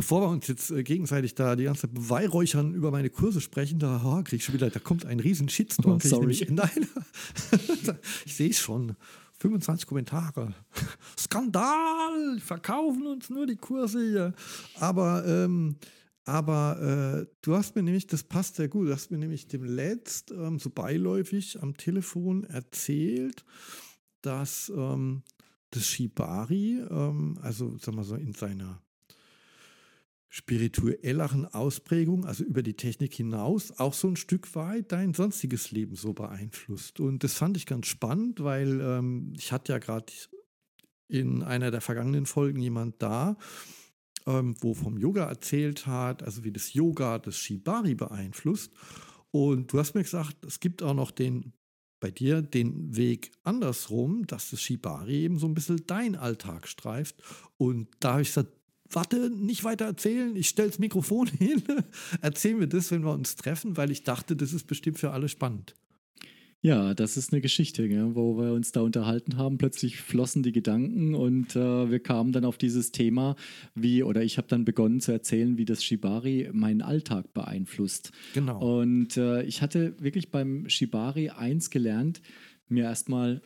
bevor 0.00 0.22
wir 0.22 0.28
uns 0.28 0.46
jetzt 0.46 0.70
äh, 0.70 0.82
gegenseitig 0.82 1.34
da 1.34 1.56
die 1.56 1.64
ganze 1.64 1.82
Zeit 1.82 1.94
beweihräuchern 1.94 2.72
über 2.72 2.90
meine 2.90 3.10
Kurse 3.10 3.42
sprechen, 3.42 3.78
da 3.78 4.00
oh, 4.02 4.22
krieg 4.22 4.38
ich 4.38 4.44
schon 4.44 4.54
wieder, 4.54 4.70
da 4.70 4.80
kommt 4.80 5.04
ein 5.04 5.20
riesen 5.20 5.48
Shitstorm. 5.48 5.96
Oh, 5.96 6.08
sorry. 6.08 6.30
Ich, 6.40 6.48
nein, 6.48 6.86
ich 8.24 8.34
sehe 8.34 8.50
es 8.50 8.58
schon. 8.58 8.96
25 9.40 9.86
Kommentare. 9.86 10.54
Skandal! 11.18 12.38
Verkaufen 12.40 13.06
uns 13.06 13.28
nur 13.28 13.46
die 13.46 13.56
Kurse 13.56 14.00
hier. 14.00 14.34
Aber, 14.76 15.24
ähm, 15.26 15.76
aber 16.24 17.24
äh, 17.24 17.26
du 17.42 17.54
hast 17.54 17.74
mir 17.76 17.82
nämlich, 17.82 18.06
das 18.06 18.22
passt 18.22 18.56
sehr 18.56 18.68
gut, 18.68 18.88
du 18.88 18.92
hast 18.92 19.10
mir 19.10 19.18
nämlich 19.18 19.48
dem 19.48 19.64
Letzt 19.64 20.30
ähm, 20.30 20.58
so 20.58 20.70
beiläufig 20.70 21.62
am 21.62 21.76
Telefon 21.76 22.44
erzählt, 22.44 23.44
dass 24.22 24.72
ähm, 24.74 25.22
das 25.70 25.86
Shibari, 25.86 26.80
ähm, 26.90 27.38
also 27.42 27.76
sagen 27.78 27.96
wir 27.96 28.04
so 28.04 28.16
in 28.16 28.32
seiner 28.32 28.82
spirituelleren 30.28 31.44
Ausprägung, 31.46 32.24
also 32.24 32.44
über 32.44 32.62
die 32.62 32.76
Technik 32.76 33.12
hinaus, 33.14 33.72
auch 33.78 33.92
so 33.92 34.08
ein 34.08 34.16
Stück 34.16 34.54
weit 34.54 34.92
dein 34.92 35.12
sonstiges 35.12 35.72
Leben 35.72 35.96
so 35.96 36.12
beeinflusst. 36.12 37.00
Und 37.00 37.24
das 37.24 37.34
fand 37.34 37.56
ich 37.56 37.66
ganz 37.66 37.88
spannend, 37.88 38.42
weil 38.42 38.80
ähm, 38.80 39.32
ich 39.36 39.50
hatte 39.50 39.72
ja 39.72 39.78
gerade 39.78 40.12
in 41.08 41.42
einer 41.42 41.72
der 41.72 41.80
vergangenen 41.80 42.26
Folgen 42.26 42.60
jemand 42.60 43.02
da, 43.02 43.36
ähm, 44.26 44.54
wo 44.60 44.74
vom 44.74 44.98
Yoga 44.98 45.24
erzählt 45.24 45.86
hat, 45.86 46.22
also 46.22 46.44
wie 46.44 46.52
das 46.52 46.74
Yoga 46.74 47.18
das 47.18 47.36
Shibari 47.36 47.96
beeinflusst. 47.96 48.72
Und 49.32 49.72
du 49.72 49.78
hast 49.80 49.94
mir 49.94 50.04
gesagt, 50.04 50.44
es 50.44 50.60
gibt 50.60 50.82
auch 50.82 50.94
noch 50.94 51.10
den 51.10 51.52
bei 52.00 52.10
dir 52.10 52.42
den 52.42 52.96
Weg 52.96 53.30
andersrum, 53.44 54.26
dass 54.26 54.50
das 54.50 54.60
Shibari 54.60 55.22
eben 55.22 55.38
so 55.38 55.46
ein 55.46 55.54
bisschen 55.54 55.84
dein 55.86 56.16
Alltag 56.16 56.66
streift. 56.66 57.16
Und 57.58 57.88
da 58.00 58.12
habe 58.12 58.22
ich 58.22 58.28
gesagt, 58.28 58.50
warte, 58.90 59.30
nicht 59.30 59.64
weiter 59.64 59.84
erzählen, 59.84 60.34
ich 60.34 60.48
stelle 60.48 60.68
das 60.68 60.78
Mikrofon 60.78 61.26
hin, 61.38 61.62
erzähl 62.20 62.54
mir 62.54 62.68
das, 62.68 62.90
wenn 62.90 63.04
wir 63.04 63.12
uns 63.12 63.36
treffen, 63.36 63.76
weil 63.76 63.90
ich 63.90 64.02
dachte, 64.02 64.34
das 64.34 64.52
ist 64.52 64.66
bestimmt 64.66 64.98
für 64.98 65.12
alle 65.12 65.28
spannend. 65.28 65.74
Ja, 66.62 66.92
das 66.92 67.16
ist 67.16 67.32
eine 67.32 67.40
Geschichte, 67.40 67.88
gell, 67.88 68.14
wo 68.14 68.36
wir 68.36 68.52
uns 68.52 68.70
da 68.70 68.82
unterhalten 68.82 69.38
haben. 69.38 69.56
Plötzlich 69.56 69.96
flossen 69.96 70.42
die 70.42 70.52
Gedanken 70.52 71.14
und 71.14 71.56
äh, 71.56 71.90
wir 71.90 72.00
kamen 72.00 72.32
dann 72.32 72.44
auf 72.44 72.58
dieses 72.58 72.92
Thema, 72.92 73.34
wie, 73.74 74.02
oder 74.02 74.22
ich 74.22 74.36
habe 74.36 74.48
dann 74.48 74.66
begonnen 74.66 75.00
zu 75.00 75.10
erzählen, 75.10 75.56
wie 75.56 75.64
das 75.64 75.82
Shibari 75.82 76.50
meinen 76.52 76.82
Alltag 76.82 77.32
beeinflusst. 77.32 78.12
Genau. 78.34 78.80
Und 78.80 79.16
äh, 79.16 79.42
ich 79.44 79.62
hatte 79.62 79.94
wirklich 80.00 80.30
beim 80.30 80.68
Shibari 80.68 81.30
eins 81.30 81.70
gelernt, 81.70 82.20
mir 82.68 82.84
erstmal 82.84 83.40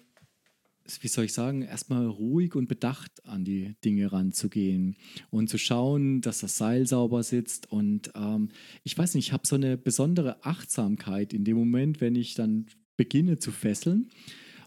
wie 1.00 1.08
soll 1.08 1.24
ich 1.24 1.32
sagen, 1.32 1.62
erstmal 1.62 2.06
ruhig 2.06 2.54
und 2.54 2.68
bedacht 2.68 3.24
an 3.24 3.42
die 3.42 3.74
Dinge 3.84 4.12
ranzugehen 4.12 4.96
und 5.30 5.48
zu 5.48 5.56
schauen, 5.56 6.20
dass 6.20 6.40
das 6.40 6.58
Seil 6.58 6.86
sauber 6.86 7.22
sitzt. 7.22 7.72
Und 7.72 8.12
ähm, 8.14 8.50
ich 8.82 8.96
weiß 8.96 9.14
nicht, 9.14 9.28
ich 9.28 9.32
habe 9.32 9.46
so 9.46 9.56
eine 9.56 9.78
besondere 9.78 10.44
Achtsamkeit 10.44 11.32
in 11.32 11.44
dem 11.44 11.56
Moment, 11.56 12.02
wenn 12.02 12.16
ich 12.16 12.34
dann 12.34 12.66
beginne 12.96 13.38
zu 13.38 13.52
fesseln 13.52 14.10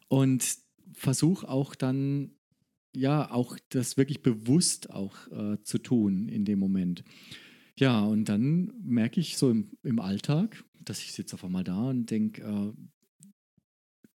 und 0.07 0.57
versuche 0.93 1.47
auch 1.47 1.75
dann, 1.75 2.31
ja, 2.95 3.31
auch 3.31 3.57
das 3.69 3.97
wirklich 3.97 4.21
bewusst 4.21 4.89
auch 4.89 5.27
äh, 5.31 5.61
zu 5.63 5.77
tun 5.77 6.27
in 6.27 6.45
dem 6.45 6.59
Moment. 6.59 7.03
Ja, 7.77 8.01
und 8.01 8.25
dann 8.25 8.73
merke 8.83 9.19
ich 9.19 9.37
so 9.37 9.51
im, 9.51 9.71
im 9.83 9.99
Alltag, 9.99 10.63
dass 10.79 10.99
ich 10.99 11.13
sitze 11.13 11.35
auf 11.35 11.43
einmal 11.43 11.63
da 11.63 11.89
und 11.89 12.09
denke, 12.09 12.41
äh, 12.41 12.73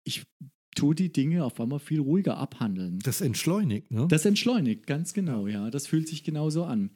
ich 0.04 0.24
tue 0.76 0.94
die 0.94 1.12
Dinge 1.12 1.44
auf 1.44 1.60
einmal 1.60 1.80
viel 1.80 2.00
ruhiger 2.00 2.36
abhandeln. 2.36 3.00
Das 3.00 3.20
entschleunigt, 3.20 3.90
ne? 3.90 4.06
Das 4.08 4.24
entschleunigt, 4.24 4.86
ganz 4.86 5.12
genau, 5.12 5.48
ja. 5.48 5.70
Das 5.70 5.86
fühlt 5.88 6.06
sich 6.06 6.22
genauso 6.22 6.64
an. 6.64 6.90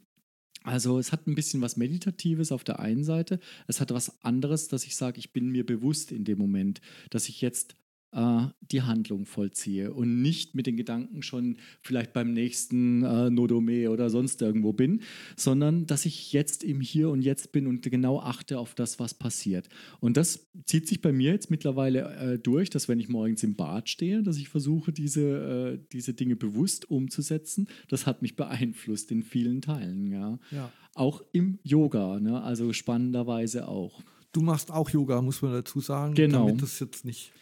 Also 0.65 0.99
es 0.99 1.13
hat 1.13 1.27
ein 1.27 1.35
bisschen 1.35 1.61
was 1.61 1.77
Meditatives 1.77 2.53
auf 2.53 2.65
der 2.65 2.81
einen 2.81 3.05
Seite, 3.05 3.41
es 3.67 3.81
hat 3.81 3.93
was 3.93 4.23
anderes, 4.25 4.69
dass 4.69 4.85
ich 4.85 4.97
sage, 4.97 5.19
ich 5.19 5.33
bin 5.33 5.51
mir 5.51 5.67
bewusst 5.67 6.13
in 6.13 6.25
dem 6.25 6.39
Moment, 6.39 6.81
dass 7.11 7.29
ich 7.29 7.41
jetzt 7.41 7.77
äh, 8.13 8.43
die 8.71 8.83
Handlung 8.83 9.27
vollziehe 9.27 9.93
und 9.93 10.23
nicht 10.23 10.55
mit 10.55 10.67
den 10.67 10.77
Gedanken 10.77 11.23
schon 11.23 11.57
vielleicht 11.81 12.13
beim 12.13 12.33
nächsten 12.33 13.03
äh, 13.03 13.31
Nodome 13.31 13.91
oder 13.91 14.11
sonst 14.11 14.43
irgendwo 14.43 14.73
bin, 14.73 15.01
sondern 15.37 15.87
dass 15.87 16.07
ich 16.07 16.33
jetzt 16.33 16.65
im 16.65 16.81
Hier 16.81 17.11
und 17.11 17.23
Jetzt 17.23 17.53
bin 17.53 17.67
und 17.67 17.83
genau 17.83 18.21
achte 18.21 18.59
auf 18.59 18.75
das, 18.75 18.99
was 18.99 19.15
passiert. 19.15 19.69
Und 20.01 20.17
das 20.17 20.47
zieht 20.65 20.89
sich 20.89 21.01
bei 21.01 21.13
mir 21.13 21.33
jetzt 21.33 21.51
mittlerweile 21.51 22.15
äh, 22.17 22.39
durch, 22.39 22.71
dass 22.71 22.89
wenn 22.89 23.01
ich 23.01 23.09
morgens 23.09 23.43
im 23.43 23.55
Bad 23.55 23.89
stehe, 23.89 24.23
dass 24.23 24.37
ich 24.37 24.49
versuche, 24.49 24.93
diese, 24.93 25.79
äh, 25.79 25.79
diese 25.93 26.15
Dinge 26.15 26.37
bewusst 26.37 26.91
umzusetzen. 26.91 27.69
Das 27.89 28.07
hat 28.07 28.23
mich 28.23 28.37
beeinflusst 28.37 29.11
in 29.11 29.23
vielen 29.23 29.63
Teilen, 29.63 30.11
ja. 30.11 30.39
ja. 30.51 30.71
Auch 30.95 31.23
im 31.33 31.59
Yoga, 31.63 32.21
ne? 32.21 32.43
also 32.43 32.73
spannenderweise 32.73 33.69
auch. 33.69 34.03
Du 34.33 34.41
machst 34.41 34.71
auch 34.71 34.91
Yoga, 34.91 35.23
muss 35.23 35.43
man 35.43 35.53
dazu 35.53 35.81
sagen, 35.81 36.15
genau. 36.15 36.47
damit 36.47 36.63
das 36.63 36.81
jetzt 36.81 37.05
nicht 37.05 37.33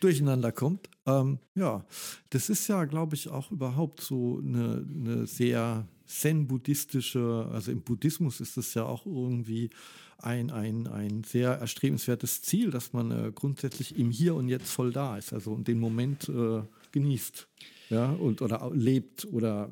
durcheinander 0.00 0.52
kommt. 0.52 0.88
Ähm, 1.06 1.38
ja, 1.54 1.84
das 2.30 2.48
ist 2.48 2.68
ja, 2.68 2.84
glaube 2.84 3.14
ich, 3.14 3.28
auch 3.28 3.50
überhaupt 3.50 4.00
so 4.00 4.42
eine, 4.44 4.86
eine 4.94 5.26
sehr 5.26 5.86
zen-buddhistische, 6.06 7.48
also 7.52 7.72
im 7.72 7.82
Buddhismus 7.82 8.40
ist 8.40 8.56
das 8.56 8.74
ja 8.74 8.84
auch 8.84 9.06
irgendwie 9.06 9.70
ein, 10.18 10.50
ein, 10.50 10.86
ein 10.86 11.24
sehr 11.24 11.52
erstrebenswertes 11.52 12.42
Ziel, 12.42 12.70
dass 12.70 12.92
man 12.92 13.10
äh, 13.10 13.32
grundsätzlich 13.34 13.98
im 13.98 14.10
Hier 14.10 14.34
und 14.34 14.48
Jetzt 14.48 14.70
voll 14.70 14.92
da 14.92 15.18
ist, 15.18 15.32
also 15.32 15.56
den 15.56 15.78
Moment 15.78 16.28
äh, 16.28 16.62
genießt. 16.92 17.48
Ja, 17.90 18.10
und 18.10 18.42
oder 18.42 18.70
lebt 18.74 19.26
oder 19.32 19.70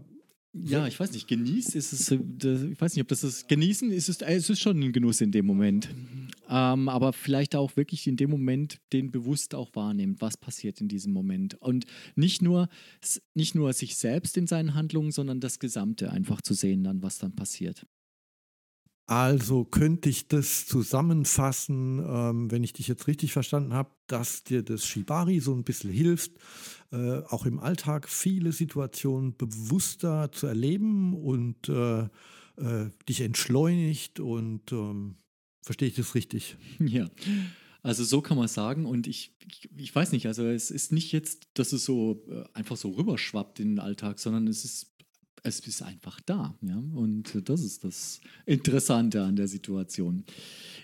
ja, 0.54 0.87
ich 0.87 1.00
weiß 1.00 1.12
nicht, 1.12 1.26
genießt 1.26 1.75
ist 1.75 1.92
es, 1.92 2.11
äh, 2.12 2.18
ich 2.73 2.80
weiß 2.80 2.94
nicht, 2.94 3.02
ob 3.02 3.08
das 3.08 3.25
ist, 3.25 3.49
genießen 3.49 3.90
ist 3.90 4.08
es, 4.08 4.20
es 4.20 4.50
ist 4.50 4.61
schon 4.61 4.80
ein 4.80 4.92
Genuss 4.92 5.20
in 5.20 5.32
dem 5.32 5.46
Moment. 5.46 5.88
Ähm, 6.49 6.88
aber 6.88 7.12
vielleicht 7.12 7.56
auch 7.56 7.76
wirklich 7.76 8.06
in 8.06 8.16
dem 8.16 8.30
Moment 8.30 8.78
den 8.92 9.11
bewusst 9.11 9.54
auch 9.54 9.75
wahrnimmt, 9.75 10.20
was 10.20 10.37
passiert 10.37 10.80
in 10.80 10.87
diesem 10.88 11.12
Moment. 11.12 11.54
Und 11.61 11.87
nicht 12.14 12.40
nur, 12.40 12.68
nicht 13.34 13.54
nur 13.56 13.73
sich 13.73 13.96
selbst 13.96 14.37
in 14.37 14.46
seinen 14.46 14.75
Handlungen, 14.75 15.11
sondern 15.11 15.40
das 15.40 15.58
Gesamte 15.58 16.12
einfach 16.12 16.40
zu 16.40 16.54
sehen, 16.54 16.84
dann, 16.84 17.02
was 17.02 17.18
dann 17.18 17.34
passiert. 17.34 17.87
Also 19.06 19.64
könnte 19.64 20.08
ich 20.08 20.28
das 20.28 20.64
zusammenfassen, 20.64 21.99
ähm, 21.99 22.50
wenn 22.50 22.64
ich 22.64 22.73
dich 22.73 22.88
jetzt 22.88 23.06
richtig 23.06 23.32
verstanden 23.32 23.75
habe, 23.75 23.90
dass 24.06 24.44
dir 24.44 24.62
das 24.62 24.87
Shibari 24.87 25.40
so 25.40 25.52
ein 25.52 25.62
bisschen 25.62 25.90
hilft, 25.90 26.32
äh, 26.90 27.18
auch 27.28 27.44
im 27.44 27.58
Alltag 27.58 28.08
viele 28.08 28.52
Situationen 28.52 29.37
bewusster 29.37 30.32
zu 30.32 30.46
erleben 30.46 31.12
und 31.14 31.68
äh, 31.68 32.04
äh, 32.56 32.90
dich 33.06 33.20
entschleunigt 33.20 34.20
und 34.20 34.73
ähm, 34.73 35.16
verstehe 35.61 35.88
ich 35.88 35.96
das 35.96 36.14
richtig? 36.14 36.56
Ja. 36.78 37.11
Also 37.82 38.02
so 38.02 38.23
kann 38.23 38.38
man 38.38 38.49
sagen 38.49 38.87
und 38.87 39.06
ich, 39.06 39.37
ich, 39.46 39.68
ich, 39.76 39.94
weiß 39.94 40.12
nicht, 40.12 40.26
also 40.26 40.46
es 40.46 40.70
ist 40.70 40.90
nicht 40.90 41.12
jetzt, 41.12 41.49
dass 41.52 41.75
es 41.75 41.84
so 41.84 42.25
äh, 42.30 42.44
einfach 42.54 42.78
so 42.78 42.92
rüberschwappt 42.92 43.61
in 43.61 43.73
den 43.73 43.78
Alltag, 43.78 44.18
sondern 44.18 44.46
es 44.46 44.64
ist 44.64 44.93
es 45.44 45.60
ist 45.60 45.82
einfach 45.82 46.20
da. 46.20 46.54
Ja? 46.62 46.82
Und 46.94 47.48
das 47.48 47.62
ist 47.62 47.84
das 47.84 48.20
Interessante 48.46 49.22
an 49.22 49.36
der 49.36 49.46
Situation. 49.46 50.24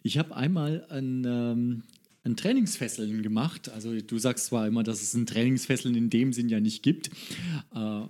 Ich 0.02 0.18
habe 0.18 0.36
einmal 0.36 0.86
ein, 0.90 1.24
ähm, 1.26 1.82
ein 2.24 2.36
Trainingsfesseln 2.36 3.22
gemacht. 3.22 3.70
Also 3.70 3.98
du 3.98 4.18
sagst 4.18 4.46
zwar 4.46 4.66
immer, 4.66 4.82
dass 4.82 5.00
es 5.00 5.14
ein 5.14 5.24
Trainingsfesseln 5.26 5.94
in 5.94 6.10
dem 6.10 6.34
Sinn 6.34 6.50
ja 6.50 6.60
nicht 6.60 6.82
gibt. 6.82 7.10
Äh, 7.74 8.02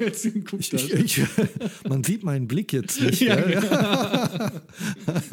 jetzt 0.04 0.26
ich, 0.26 0.72
ich, 0.72 0.92
ich, 0.92 1.20
man 1.88 2.04
sieht 2.04 2.22
meinen 2.22 2.46
Blick 2.46 2.72
jetzt 2.72 3.00
nicht. 3.00 3.22
Ja, 3.22 3.40
genau. 3.40 4.60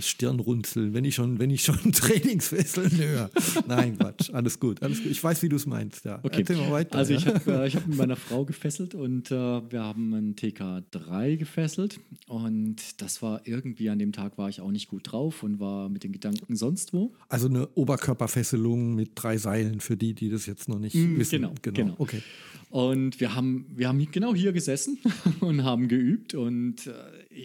Stirnrunzeln, 0.00 0.94
wenn 0.94 1.04
ich 1.04 1.14
schon, 1.14 1.38
wenn 1.38 1.50
ich 1.50 1.62
schon 1.62 1.92
Trainingsfesseln 1.92 2.96
höre. 2.96 3.30
Nein, 3.66 3.98
Quatsch, 3.98 4.30
alles 4.32 4.60
gut, 4.60 4.82
alles 4.82 5.02
gut. 5.02 5.10
Ich 5.10 5.22
weiß, 5.22 5.42
wie 5.42 5.48
du 5.48 5.56
es 5.56 5.66
meinst. 5.66 6.04
Ja. 6.04 6.20
Okay. 6.22 6.40
Erzähl 6.40 6.56
mal 6.56 6.72
weiter. 6.72 6.98
Also 6.98 7.14
ich 7.14 7.26
habe 7.26 7.52
äh, 7.52 7.70
hab 7.70 7.86
mit 7.86 7.96
meiner 7.96 8.16
Frau 8.16 8.44
gefesselt 8.44 8.94
und 8.94 9.30
äh, 9.30 9.34
wir 9.34 9.82
haben 9.82 10.14
einen 10.14 10.34
TK3 10.34 11.36
gefesselt 11.36 12.00
und 12.26 13.00
das 13.00 13.22
war 13.22 13.46
irgendwie 13.46 13.90
an 13.90 13.98
dem 13.98 14.12
Tag 14.12 14.38
war 14.38 14.48
ich 14.48 14.60
auch 14.60 14.70
nicht 14.70 14.88
gut 14.88 15.12
drauf 15.12 15.42
und 15.42 15.60
war 15.60 15.88
mit 15.88 16.04
den 16.04 16.12
Gedanken 16.12 16.56
sonst 16.56 16.92
wo. 16.92 17.12
Also 17.28 17.48
eine 17.48 17.68
Oberkörperfesselung 17.74 18.94
mit 18.94 19.12
drei 19.14 19.36
Seilen 19.36 19.80
für 19.80 19.96
die, 19.96 20.14
die 20.14 20.30
das 20.30 20.46
jetzt 20.46 20.68
noch 20.68 20.78
nicht 20.78 20.94
mm, 20.94 21.18
wissen. 21.18 21.42
Genau, 21.42 21.54
genau. 21.62 21.76
genau. 21.76 21.94
Okay. 21.98 22.22
Und 22.70 23.18
wir 23.18 23.34
haben, 23.34 23.66
wir 23.74 23.88
haben 23.88 24.10
genau 24.12 24.34
hier 24.34 24.52
gesessen 24.52 24.98
und 25.40 25.64
haben 25.64 25.88
geübt. 25.88 26.34
Und 26.34 26.86
äh, 26.86 26.92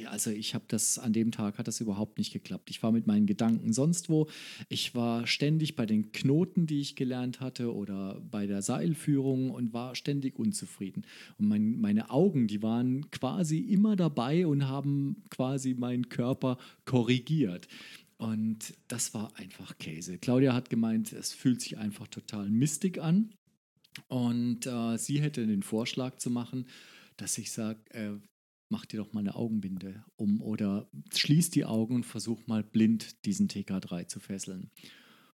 also 0.07 0.31
ich 0.31 0.53
habe 0.53 0.65
das, 0.67 0.99
an 0.99 1.13
dem 1.13 1.31
Tag 1.31 1.57
hat 1.57 1.67
das 1.67 1.81
überhaupt 1.81 2.17
nicht 2.17 2.33
geklappt. 2.33 2.69
Ich 2.69 2.83
war 2.83 2.91
mit 2.91 3.07
meinen 3.07 3.25
Gedanken 3.25 3.73
sonst 3.73 4.09
wo. 4.09 4.27
Ich 4.69 4.95
war 4.95 5.27
ständig 5.27 5.75
bei 5.75 5.85
den 5.85 6.11
Knoten, 6.11 6.67
die 6.67 6.81
ich 6.81 6.95
gelernt 6.95 7.39
hatte 7.39 7.73
oder 7.73 8.21
bei 8.29 8.47
der 8.47 8.61
Seilführung 8.61 9.51
und 9.51 9.73
war 9.73 9.95
ständig 9.95 10.37
unzufrieden. 10.37 11.05
Und 11.37 11.47
mein, 11.47 11.79
meine 11.79 12.09
Augen, 12.09 12.47
die 12.47 12.61
waren 12.61 13.09
quasi 13.11 13.59
immer 13.59 13.95
dabei 13.95 14.47
und 14.47 14.67
haben 14.67 15.23
quasi 15.29 15.73
meinen 15.73 16.09
Körper 16.09 16.57
korrigiert. 16.85 17.67
Und 18.17 18.73
das 18.87 19.13
war 19.13 19.35
einfach 19.37 19.77
Käse. 19.77 20.17
Claudia 20.17 20.53
hat 20.53 20.69
gemeint, 20.69 21.11
es 21.11 21.33
fühlt 21.33 21.61
sich 21.61 21.77
einfach 21.77 22.07
total 22.07 22.49
mistig 22.49 23.01
an. 23.01 23.33
Und 24.07 24.65
äh, 24.65 24.97
sie 24.97 25.21
hätte 25.21 25.45
den 25.45 25.63
Vorschlag 25.63 26.17
zu 26.17 26.29
machen, 26.29 26.65
dass 27.17 27.37
ich 27.37 27.51
sage, 27.51 27.79
äh, 27.91 28.11
mach 28.69 28.86
dir 28.86 28.98
doch 28.98 29.13
mal 29.13 29.19
eine 29.19 29.36
Augenbinde 29.36 30.03
um 30.15 30.41
oder 30.41 30.89
schließ 31.13 31.51
die 31.51 31.65
Augen 31.65 31.95
und 31.95 32.05
versuch 32.05 32.48
mal 32.48 32.63
blind 32.63 33.25
diesen 33.25 33.48
TK3 33.48 34.07
zu 34.07 34.19
fesseln. 34.19 34.72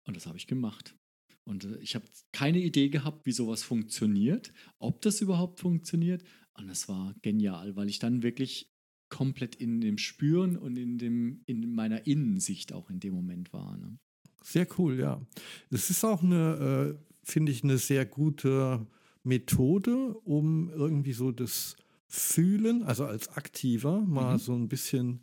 Und 0.05 0.17
das 0.17 0.27
habe 0.27 0.39
ich 0.39 0.47
gemacht. 0.47 0.97
Und 1.45 1.65
äh, 1.65 1.79
ich 1.79 1.95
habe 1.95 2.07
keine 2.33 2.61
Idee 2.61 2.89
gehabt, 2.89 3.27
wie 3.27 3.33
sowas 3.33 3.63
funktioniert, 3.63 4.53
ob 4.79 5.01
das 5.03 5.21
überhaupt 5.21 5.61
funktioniert. 5.61 6.23
Und 6.55 6.69
das 6.69 6.89
war 6.89 7.15
genial, 7.23 7.77
weil 7.77 7.89
ich 7.89 7.99
dann 7.99 8.23
wirklich 8.23 8.71
komplett 9.09 9.55
in 9.55 9.81
dem 9.81 9.99
Spüren 9.99 10.57
und 10.57 10.77
in, 10.77 10.99
dem, 10.99 11.43
in 11.47 11.75
meiner 11.75 12.07
Innensicht 12.07 12.73
auch 12.73 12.91
in 12.91 12.99
dem 12.99 13.15
Moment 13.15 13.53
war. 13.53 13.77
Ne? 13.77 13.99
Sehr 14.43 14.67
cool, 14.79 14.99
ja. 14.99 15.25
Es 15.71 15.91
ist 15.91 16.05
auch 16.05 16.23
eine 16.23 16.97
äh, 16.99 17.07
finde 17.27 17.53
ich, 17.53 17.65
eine 17.65 17.79
sehr 17.79 18.07
gute 18.07 18.87
Methode, 19.25 20.15
um 20.25 20.71
irgendwie 20.71 21.13
so 21.13 21.33
das 21.33 21.77
Fühlen, 22.09 22.83
also 22.83 23.05
als 23.05 23.29
Aktiver, 23.37 24.01
mal 24.01 24.35
mhm. 24.35 24.39
so 24.39 24.55
ein 24.55 24.69
bisschen 24.69 25.21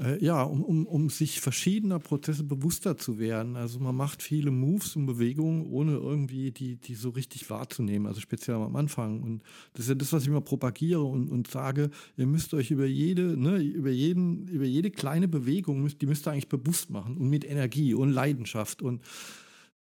Äh, 0.00 0.24
ja, 0.24 0.42
um, 0.42 0.64
um, 0.64 0.86
um 0.86 1.10
sich 1.10 1.42
verschiedener 1.42 1.98
Prozesse 1.98 2.44
bewusster 2.44 2.96
zu 2.96 3.18
werden. 3.18 3.56
Also 3.56 3.78
man 3.78 3.94
macht 3.94 4.22
viele 4.22 4.50
Moves 4.50 4.96
und 4.96 5.04
Bewegungen, 5.04 5.66
ohne 5.66 5.92
irgendwie 5.96 6.50
die, 6.50 6.76
die 6.76 6.94
so 6.94 7.10
richtig 7.10 7.50
wahrzunehmen, 7.50 8.06
also 8.06 8.18
speziell 8.18 8.56
am 8.56 8.74
Anfang. 8.74 9.20
Und 9.20 9.42
das 9.74 9.84
ist 9.84 9.88
ja 9.90 9.94
das, 9.94 10.10
was 10.14 10.22
ich 10.22 10.28
immer 10.28 10.40
propagiere 10.40 11.02
und, 11.02 11.28
und 11.28 11.46
sage, 11.46 11.90
ihr 12.16 12.26
müsst 12.26 12.54
euch 12.54 12.70
über 12.70 12.86
jede, 12.86 13.36
ne, 13.36 13.58
über 13.58 13.90
jeden, 13.90 14.48
über 14.48 14.64
jede 14.64 14.90
kleine 14.90 15.28
Bewegung, 15.28 15.86
die 16.00 16.06
müsst 16.06 16.26
ihr 16.26 16.32
eigentlich 16.32 16.48
bewusst 16.48 16.88
machen 16.88 17.18
und 17.18 17.28
mit 17.28 17.44
Energie 17.44 17.92
und 17.92 18.12
Leidenschaft 18.12 18.80
und 18.80 19.02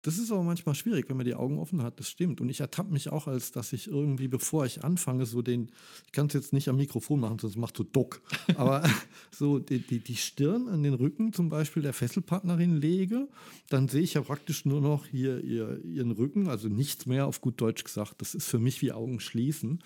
das 0.03 0.19
ist 0.19 0.33
aber 0.33 0.43
manchmal 0.43 0.75
schwierig, 0.75 1.09
wenn 1.09 1.17
man 1.17 1.27
die 1.27 1.35
Augen 1.35 1.59
offen 1.59 1.83
hat, 1.83 2.01
das 2.01 2.09
stimmt. 2.09 2.41
Und 2.41 2.49
ich 2.49 2.61
ertappe 2.61 2.93
mich 2.93 3.11
auch, 3.11 3.27
als 3.27 3.53
dass 3.53 3.73
ich 3.73 3.87
irgendwie, 3.87 4.29
bevor 4.29 4.65
ich 4.65 4.83
anfange, 4.83 5.27
so 5.27 5.43
den, 5.43 5.71
ich 6.07 6.13
kann 6.13 6.27
es 6.27 6.33
jetzt 6.33 6.53
nicht 6.53 6.69
am 6.69 6.77
Mikrofon 6.77 7.21
machen, 7.21 7.39
sonst 7.39 7.57
macht 7.57 7.77
so 7.77 7.85
Dock, 7.85 8.23
aber 8.57 8.83
so 9.31 9.59
die, 9.59 9.79
die, 9.79 9.99
die 9.99 10.17
Stirn 10.17 10.69
an 10.69 10.83
den 10.83 10.95
Rücken 10.95 11.33
zum 11.33 11.51
Beispiel 11.51 11.83
der 11.83 11.93
Fesselpartnerin 11.93 12.77
lege, 12.77 13.29
dann 13.69 13.89
sehe 13.89 14.03
ich 14.03 14.15
ja 14.15 14.23
praktisch 14.23 14.65
nur 14.65 14.81
noch 14.81 15.07
hier 15.07 15.45
ihr, 15.45 15.85
ihren 15.85 16.13
Rücken, 16.13 16.49
also 16.49 16.69
nichts 16.69 17.07
mehr 17.07 17.27
auf 17.27 17.41
gut 17.41 17.61
Deutsch 17.61 17.85
gesagt. 17.85 18.15
Das 18.19 18.35
ist 18.35 18.47
für 18.47 18.59
mich 18.59 18.81
wie 18.83 18.93
Augen 18.93 19.21
schließen. 19.21 19.81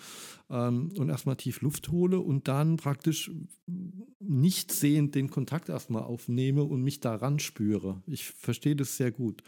Ähm, 0.49 0.91
und 0.97 1.09
erstmal 1.09 1.35
tief 1.35 1.61
Luft 1.61 1.89
hole 1.89 2.19
und 2.19 2.47
dann 2.47 2.77
praktisch 2.77 3.31
nicht 4.19 4.71
sehend 4.71 5.15
den 5.15 5.29
Kontakt 5.29 5.69
erstmal 5.69 6.03
aufnehme 6.03 6.63
und 6.63 6.83
mich 6.83 6.99
daran 6.99 7.39
spüre. 7.39 8.01
Ich 8.07 8.25
verstehe 8.25 8.75
das 8.75 8.97
sehr 8.97 9.11
gut. 9.11 9.43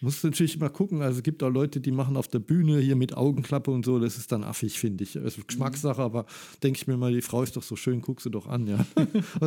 Musst 0.00 0.24
natürlich 0.24 0.58
mal 0.58 0.70
gucken. 0.70 1.02
Also 1.02 1.18
es 1.18 1.22
gibt 1.22 1.42
auch 1.42 1.50
Leute, 1.50 1.80
die 1.80 1.90
machen 1.90 2.16
auf 2.16 2.28
der 2.28 2.38
Bühne 2.38 2.80
hier 2.80 2.96
mit 2.96 3.14
Augenklappe 3.14 3.70
und 3.70 3.84
so. 3.84 3.98
Das 3.98 4.16
ist 4.16 4.32
dann 4.32 4.44
affig, 4.44 4.78
finde 4.78 5.04
ich. 5.04 5.18
Also 5.18 5.42
Geschmackssache, 5.46 6.00
aber 6.00 6.26
denke 6.62 6.78
ich 6.78 6.86
mir 6.86 6.96
mal, 6.96 7.12
die 7.12 7.20
Frau 7.20 7.42
ist 7.42 7.56
doch 7.56 7.62
so 7.62 7.76
schön, 7.76 8.00
guck 8.00 8.20
sie 8.20 8.30
doch 8.30 8.46
an, 8.46 8.66
ja. 8.66 8.84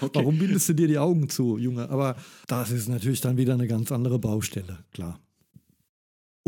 Okay. 0.00 0.20
Warum 0.20 0.38
bindest 0.38 0.68
du 0.68 0.74
dir 0.74 0.88
die 0.88 0.98
Augen 0.98 1.28
zu, 1.28 1.58
Junge? 1.58 1.90
Aber 1.90 2.16
das 2.46 2.70
ist 2.70 2.88
natürlich 2.88 3.20
dann 3.20 3.36
wieder 3.36 3.54
eine 3.54 3.66
ganz 3.66 3.92
andere 3.92 4.18
Baustelle, 4.18 4.78
klar. 4.92 5.20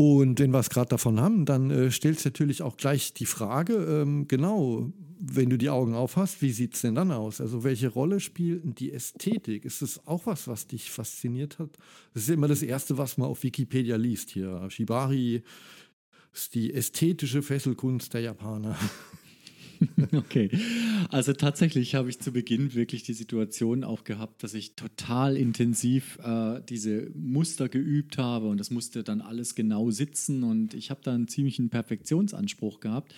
Und 0.03 0.39
wenn 0.39 0.49
wir 0.49 0.57
es 0.57 0.71
gerade 0.71 0.89
davon 0.89 1.21
haben, 1.21 1.45
dann 1.45 1.69
äh, 1.69 1.91
stellt 1.91 2.25
natürlich 2.25 2.63
auch 2.63 2.75
gleich 2.75 3.13
die 3.13 3.27
Frage, 3.27 3.73
ähm, 3.75 4.27
genau, 4.27 4.91
wenn 5.19 5.51
du 5.51 5.59
die 5.59 5.69
Augen 5.69 5.93
aufhast, 5.93 6.41
wie 6.41 6.49
sieht 6.49 6.73
es 6.73 6.81
denn 6.81 6.95
dann 6.95 7.11
aus? 7.11 7.39
Also 7.39 7.63
welche 7.63 7.89
Rolle 7.89 8.19
spielt 8.19 8.79
die 8.79 8.91
Ästhetik? 8.91 9.63
Ist 9.63 9.83
das 9.83 10.07
auch 10.07 10.25
was, 10.25 10.47
was 10.47 10.65
dich 10.65 10.89
fasziniert 10.89 11.59
hat? 11.59 11.77
Das 12.15 12.23
ist 12.23 12.29
immer 12.29 12.47
das 12.47 12.63
Erste, 12.63 12.97
was 12.97 13.19
man 13.19 13.29
auf 13.29 13.43
Wikipedia 13.43 13.95
liest 13.95 14.31
hier. 14.31 14.67
Shibari 14.71 15.43
ist 16.33 16.55
die 16.55 16.73
ästhetische 16.73 17.43
Fesselkunst 17.43 18.11
der 18.15 18.21
Japaner. 18.21 18.75
Okay, 20.13 20.49
also 21.09 21.33
tatsächlich 21.33 21.95
habe 21.95 22.09
ich 22.09 22.19
zu 22.19 22.31
Beginn 22.31 22.73
wirklich 22.73 23.03
die 23.03 23.13
Situation 23.13 23.83
auch 23.83 24.03
gehabt, 24.03 24.43
dass 24.43 24.53
ich 24.53 24.75
total 24.75 25.37
intensiv 25.37 26.19
äh, 26.23 26.61
diese 26.67 27.09
Muster 27.15 27.69
geübt 27.69 28.17
habe 28.17 28.47
und 28.47 28.59
das 28.59 28.71
musste 28.71 29.03
dann 29.03 29.21
alles 29.21 29.55
genau 29.55 29.89
sitzen 29.91 30.43
und 30.43 30.73
ich 30.73 30.89
habe 30.89 31.01
da 31.03 31.13
einen 31.13 31.27
ziemlichen 31.27 31.69
Perfektionsanspruch 31.69 32.79
gehabt. 32.79 33.13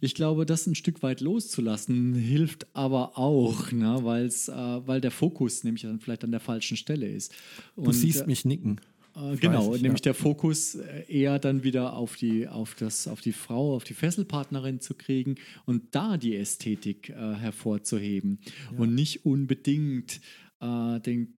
Ich 0.00 0.14
glaube, 0.14 0.44
das 0.44 0.66
ein 0.66 0.74
Stück 0.74 1.02
weit 1.02 1.20
loszulassen 1.20 2.14
hilft 2.14 2.66
aber 2.74 3.16
auch, 3.16 3.72
ne, 3.72 4.00
weil's, 4.02 4.48
äh, 4.48 4.52
weil 4.52 5.00
der 5.00 5.10
Fokus 5.10 5.64
nämlich 5.64 5.82
dann 5.82 6.00
vielleicht 6.00 6.24
an 6.24 6.30
der 6.30 6.40
falschen 6.40 6.76
Stelle 6.76 7.08
ist. 7.08 7.32
Und, 7.76 7.86
du 7.86 7.92
siehst 7.92 8.22
äh, 8.22 8.26
mich 8.26 8.44
nicken. 8.44 8.80
Äh, 9.16 9.36
genau, 9.36 9.74
ich, 9.74 9.82
nämlich 9.82 10.00
ja. 10.00 10.12
der 10.12 10.14
Fokus 10.14 10.74
äh, 10.74 11.04
eher 11.08 11.38
dann 11.38 11.62
wieder 11.62 11.94
auf 11.94 12.16
die, 12.16 12.48
auf, 12.48 12.74
das, 12.74 13.06
auf 13.06 13.20
die 13.20 13.32
Frau, 13.32 13.74
auf 13.74 13.84
die 13.84 13.94
Fesselpartnerin 13.94 14.80
zu 14.80 14.94
kriegen 14.94 15.36
und 15.66 15.94
da 15.94 16.16
die 16.16 16.36
Ästhetik 16.36 17.10
äh, 17.10 17.34
hervorzuheben 17.34 18.40
ja. 18.72 18.78
und 18.78 18.94
nicht 18.94 19.24
unbedingt 19.24 20.20
äh, 20.60 21.00
den, 21.00 21.36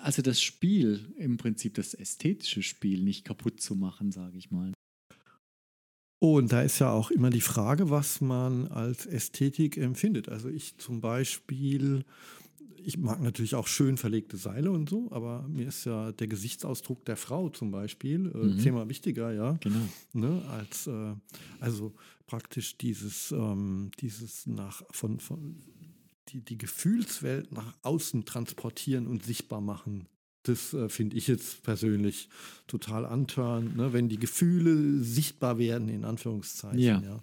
also 0.00 0.22
das 0.22 0.40
Spiel, 0.40 1.12
im 1.18 1.36
Prinzip 1.36 1.74
das 1.74 1.94
ästhetische 1.94 2.62
Spiel 2.62 3.02
nicht 3.02 3.24
kaputt 3.24 3.60
zu 3.60 3.74
machen, 3.74 4.10
sage 4.10 4.38
ich 4.38 4.50
mal. 4.50 4.72
Und 6.20 6.50
da 6.50 6.62
ist 6.62 6.80
ja 6.80 6.90
auch 6.90 7.12
immer 7.12 7.30
die 7.30 7.40
Frage, 7.40 7.90
was 7.90 8.20
man 8.20 8.66
als 8.68 9.06
Ästhetik 9.06 9.76
empfindet. 9.76 10.28
Also 10.28 10.48
ich 10.48 10.76
zum 10.78 11.00
Beispiel 11.00 12.04
ich 12.84 12.98
mag 12.98 13.20
natürlich 13.22 13.54
auch 13.54 13.66
schön 13.66 13.96
verlegte 13.96 14.36
Seile 14.36 14.70
und 14.70 14.88
so, 14.88 15.08
aber 15.10 15.46
mir 15.48 15.68
ist 15.68 15.84
ja 15.84 16.12
der 16.12 16.26
Gesichtsausdruck 16.26 17.04
der 17.04 17.16
Frau 17.16 17.48
zum 17.48 17.70
Beispiel 17.70 18.30
äh, 18.34 18.38
mhm. 18.38 18.58
zehnmal 18.58 18.88
wichtiger, 18.88 19.32
ja. 19.32 19.52
Genau. 19.60 19.88
Ne, 20.12 20.42
als 20.50 20.86
äh, 20.86 21.14
also 21.60 21.94
praktisch 22.26 22.76
dieses, 22.78 23.32
ähm, 23.32 23.90
dieses 24.00 24.46
nach 24.46 24.82
von, 24.90 25.18
von 25.20 25.56
die, 26.28 26.40
die 26.40 26.58
Gefühlswelt 26.58 27.52
nach 27.52 27.74
außen 27.82 28.24
transportieren 28.24 29.06
und 29.06 29.24
sichtbar 29.24 29.60
machen. 29.60 30.06
Das 30.42 30.72
äh, 30.72 30.88
finde 30.88 31.16
ich 31.16 31.26
jetzt 31.26 31.62
persönlich 31.62 32.28
total 32.66 33.04
antörend, 33.04 33.76
ne, 33.76 33.92
wenn 33.92 34.08
die 34.08 34.18
Gefühle 34.18 35.02
sichtbar 35.02 35.58
werden, 35.58 35.88
in 35.88 36.04
Anführungszeichen. 36.04 36.78
Ja. 36.78 37.00
ja. 37.00 37.22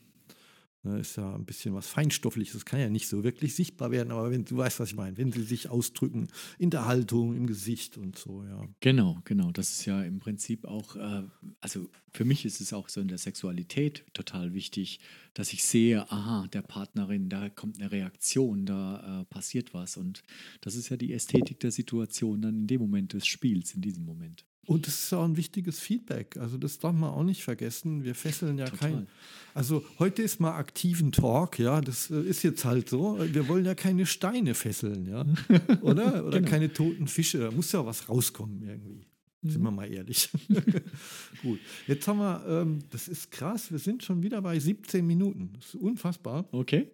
Ne, 0.85 0.99
ist 0.99 1.17
ja 1.17 1.33
ein 1.33 1.45
bisschen 1.45 1.73
was 1.73 1.87
Feinstoffliches, 1.87 2.53
das 2.53 2.65
kann 2.65 2.79
ja 2.79 2.89
nicht 2.89 3.07
so 3.07 3.23
wirklich 3.23 3.55
sichtbar 3.55 3.89
werden, 3.89 4.11
aber 4.11 4.29
wenn 4.29 4.45
du 4.45 4.55
weißt, 4.55 4.79
was 4.79 4.89
ich 4.89 4.95
meine, 4.95 5.17
wenn 5.17 5.31
sie 5.31 5.41
sich 5.41 5.67
ausdrücken 5.67 6.27
in 6.59 6.69
der 6.69 6.85
Haltung, 6.85 7.35
im 7.35 7.47
Gesicht 7.47 7.97
und 7.97 8.19
so, 8.19 8.43
ja. 8.43 8.67
Genau, 8.81 9.19
genau. 9.25 9.51
Das 9.51 9.71
ist 9.71 9.85
ja 9.87 10.03
im 10.03 10.19
Prinzip 10.19 10.63
auch, 10.65 10.95
äh, 10.95 11.23
also 11.59 11.89
für 12.13 12.23
mich 12.23 12.45
ist 12.45 12.61
es 12.61 12.71
auch 12.71 12.87
so 12.89 13.01
in 13.01 13.07
der 13.07 13.17
Sexualität 13.17 14.05
total 14.13 14.53
wichtig, 14.53 14.99
dass 15.33 15.53
ich 15.53 15.63
sehe, 15.63 16.09
aha, 16.11 16.45
der 16.53 16.61
Partnerin, 16.61 17.29
da 17.29 17.49
kommt 17.49 17.79
eine 17.79 17.91
Reaktion, 17.91 18.67
da 18.67 19.21
äh, 19.21 19.25
passiert 19.25 19.73
was. 19.73 19.97
Und 19.97 20.21
das 20.61 20.75
ist 20.75 20.89
ja 20.89 20.97
die 20.97 21.13
Ästhetik 21.13 21.59
der 21.61 21.71
Situation 21.71 22.43
dann 22.43 22.55
in 22.55 22.67
dem 22.67 22.81
Moment 22.81 23.13
des 23.13 23.25
Spiels, 23.25 23.73
in 23.73 23.81
diesem 23.81 24.05
Moment. 24.05 24.45
Und 24.65 24.87
das 24.87 25.03
ist 25.03 25.13
auch 25.13 25.23
ein 25.23 25.37
wichtiges 25.37 25.79
Feedback. 25.79 26.37
Also 26.37 26.57
das 26.57 26.79
darf 26.79 26.93
man 26.93 27.11
auch 27.11 27.23
nicht 27.23 27.43
vergessen. 27.43 28.03
Wir 28.03 28.15
fesseln 28.15 28.57
ja 28.57 28.65
kein. 28.65 29.07
Also 29.53 29.85
heute 29.99 30.23
ist 30.23 30.39
mal 30.39 30.55
aktiven 30.57 31.11
Talk, 31.11 31.59
ja. 31.59 31.81
Das 31.81 32.09
äh, 32.09 32.21
ist 32.21 32.43
jetzt 32.43 32.65
halt 32.65 32.89
so. 32.89 33.17
Wir 33.19 33.47
wollen 33.47 33.65
ja 33.65 33.75
keine 33.75 34.05
Steine 34.05 34.55
fesseln, 34.55 35.05
ja. 35.05 35.25
Oder? 35.81 36.25
Oder 36.25 36.39
genau. 36.39 36.49
keine 36.49 36.73
toten 36.73 37.07
Fische. 37.07 37.39
Da 37.39 37.51
muss 37.51 37.71
ja 37.71 37.85
was 37.85 38.09
rauskommen 38.09 38.63
irgendwie. 38.63 39.05
Sind 39.43 39.61
wir 39.61 39.69
mhm. 39.69 39.75
mal 39.77 39.91
ehrlich. 39.91 40.29
Gut. 41.43 41.59
Jetzt 41.87 42.07
haben 42.07 42.17
wir, 42.17 42.43
ähm, 42.47 42.79
das 42.89 43.07
ist 43.07 43.29
krass, 43.29 43.71
wir 43.71 43.79
sind 43.79 44.03
schon 44.03 44.23
wieder 44.23 44.41
bei 44.41 44.59
17 44.59 45.05
Minuten. 45.05 45.51
Das 45.53 45.65
ist 45.65 45.75
unfassbar. 45.75 46.47
Okay. 46.51 46.89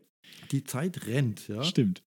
Die 0.51 0.63
Zeit 0.65 1.07
rennt, 1.07 1.47
ja. 1.47 1.63
Stimmt. 1.63 2.03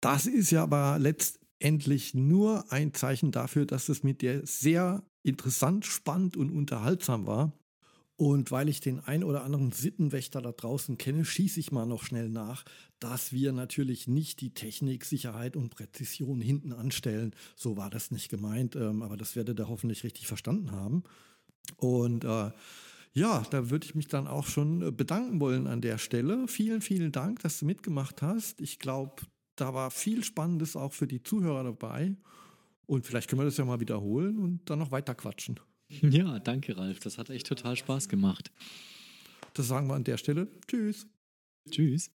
Das 0.00 0.26
ist 0.26 0.50
ja 0.50 0.62
aber 0.62 0.98
letzt, 0.98 1.40
endlich 1.58 2.14
nur 2.14 2.70
ein 2.72 2.94
Zeichen 2.94 3.32
dafür, 3.32 3.66
dass 3.66 3.88
es 3.88 4.02
mit 4.02 4.22
dir 4.22 4.42
sehr 4.44 5.02
interessant, 5.22 5.86
spannend 5.86 6.36
und 6.36 6.50
unterhaltsam 6.50 7.26
war. 7.26 7.52
Und 8.16 8.50
weil 8.50 8.68
ich 8.68 8.80
den 8.80 8.98
ein 8.98 9.22
oder 9.22 9.44
anderen 9.44 9.70
Sittenwächter 9.70 10.42
da 10.42 10.50
draußen 10.50 10.98
kenne, 10.98 11.24
schieße 11.24 11.60
ich 11.60 11.70
mal 11.70 11.86
noch 11.86 12.02
schnell 12.02 12.28
nach, 12.28 12.64
dass 12.98 13.32
wir 13.32 13.52
natürlich 13.52 14.08
nicht 14.08 14.40
die 14.40 14.54
Technik, 14.54 15.04
Sicherheit 15.04 15.56
und 15.56 15.70
Präzision 15.70 16.40
hinten 16.40 16.72
anstellen. 16.72 17.32
So 17.54 17.76
war 17.76 17.90
das 17.90 18.10
nicht 18.10 18.28
gemeint, 18.28 18.74
ähm, 18.74 19.02
aber 19.02 19.16
das 19.16 19.36
werdet 19.36 19.60
ihr 19.60 19.68
hoffentlich 19.68 20.02
richtig 20.02 20.26
verstanden 20.26 20.72
haben. 20.72 21.04
Und 21.76 22.24
äh, 22.24 22.50
ja, 23.12 23.46
da 23.50 23.70
würde 23.70 23.86
ich 23.86 23.94
mich 23.94 24.08
dann 24.08 24.26
auch 24.26 24.46
schon 24.46 24.96
bedanken 24.96 25.38
wollen 25.40 25.68
an 25.68 25.80
der 25.80 25.98
Stelle. 25.98 26.48
Vielen, 26.48 26.80
vielen 26.80 27.12
Dank, 27.12 27.38
dass 27.40 27.60
du 27.60 27.66
mitgemacht 27.66 28.20
hast. 28.20 28.60
Ich 28.60 28.80
glaube, 28.80 29.22
da 29.60 29.74
war 29.74 29.90
viel 29.90 30.24
Spannendes 30.24 30.76
auch 30.76 30.92
für 30.92 31.06
die 31.06 31.22
Zuhörer 31.22 31.64
dabei. 31.64 32.16
Und 32.86 33.04
vielleicht 33.06 33.28
können 33.28 33.40
wir 33.40 33.44
das 33.44 33.56
ja 33.56 33.64
mal 33.64 33.80
wiederholen 33.80 34.38
und 34.38 34.70
dann 34.70 34.78
noch 34.78 34.90
weiter 34.90 35.14
quatschen. 35.14 35.60
Ja, 35.88 36.38
danke, 36.38 36.76
Ralf. 36.76 37.00
Das 37.00 37.18
hat 37.18 37.30
echt 37.30 37.46
total 37.46 37.76
Spaß 37.76 38.08
gemacht. 38.08 38.52
Das 39.54 39.68
sagen 39.68 39.88
wir 39.88 39.94
an 39.94 40.04
der 40.04 40.16
Stelle. 40.16 40.48
Tschüss. 40.66 41.06
Tschüss. 41.70 42.10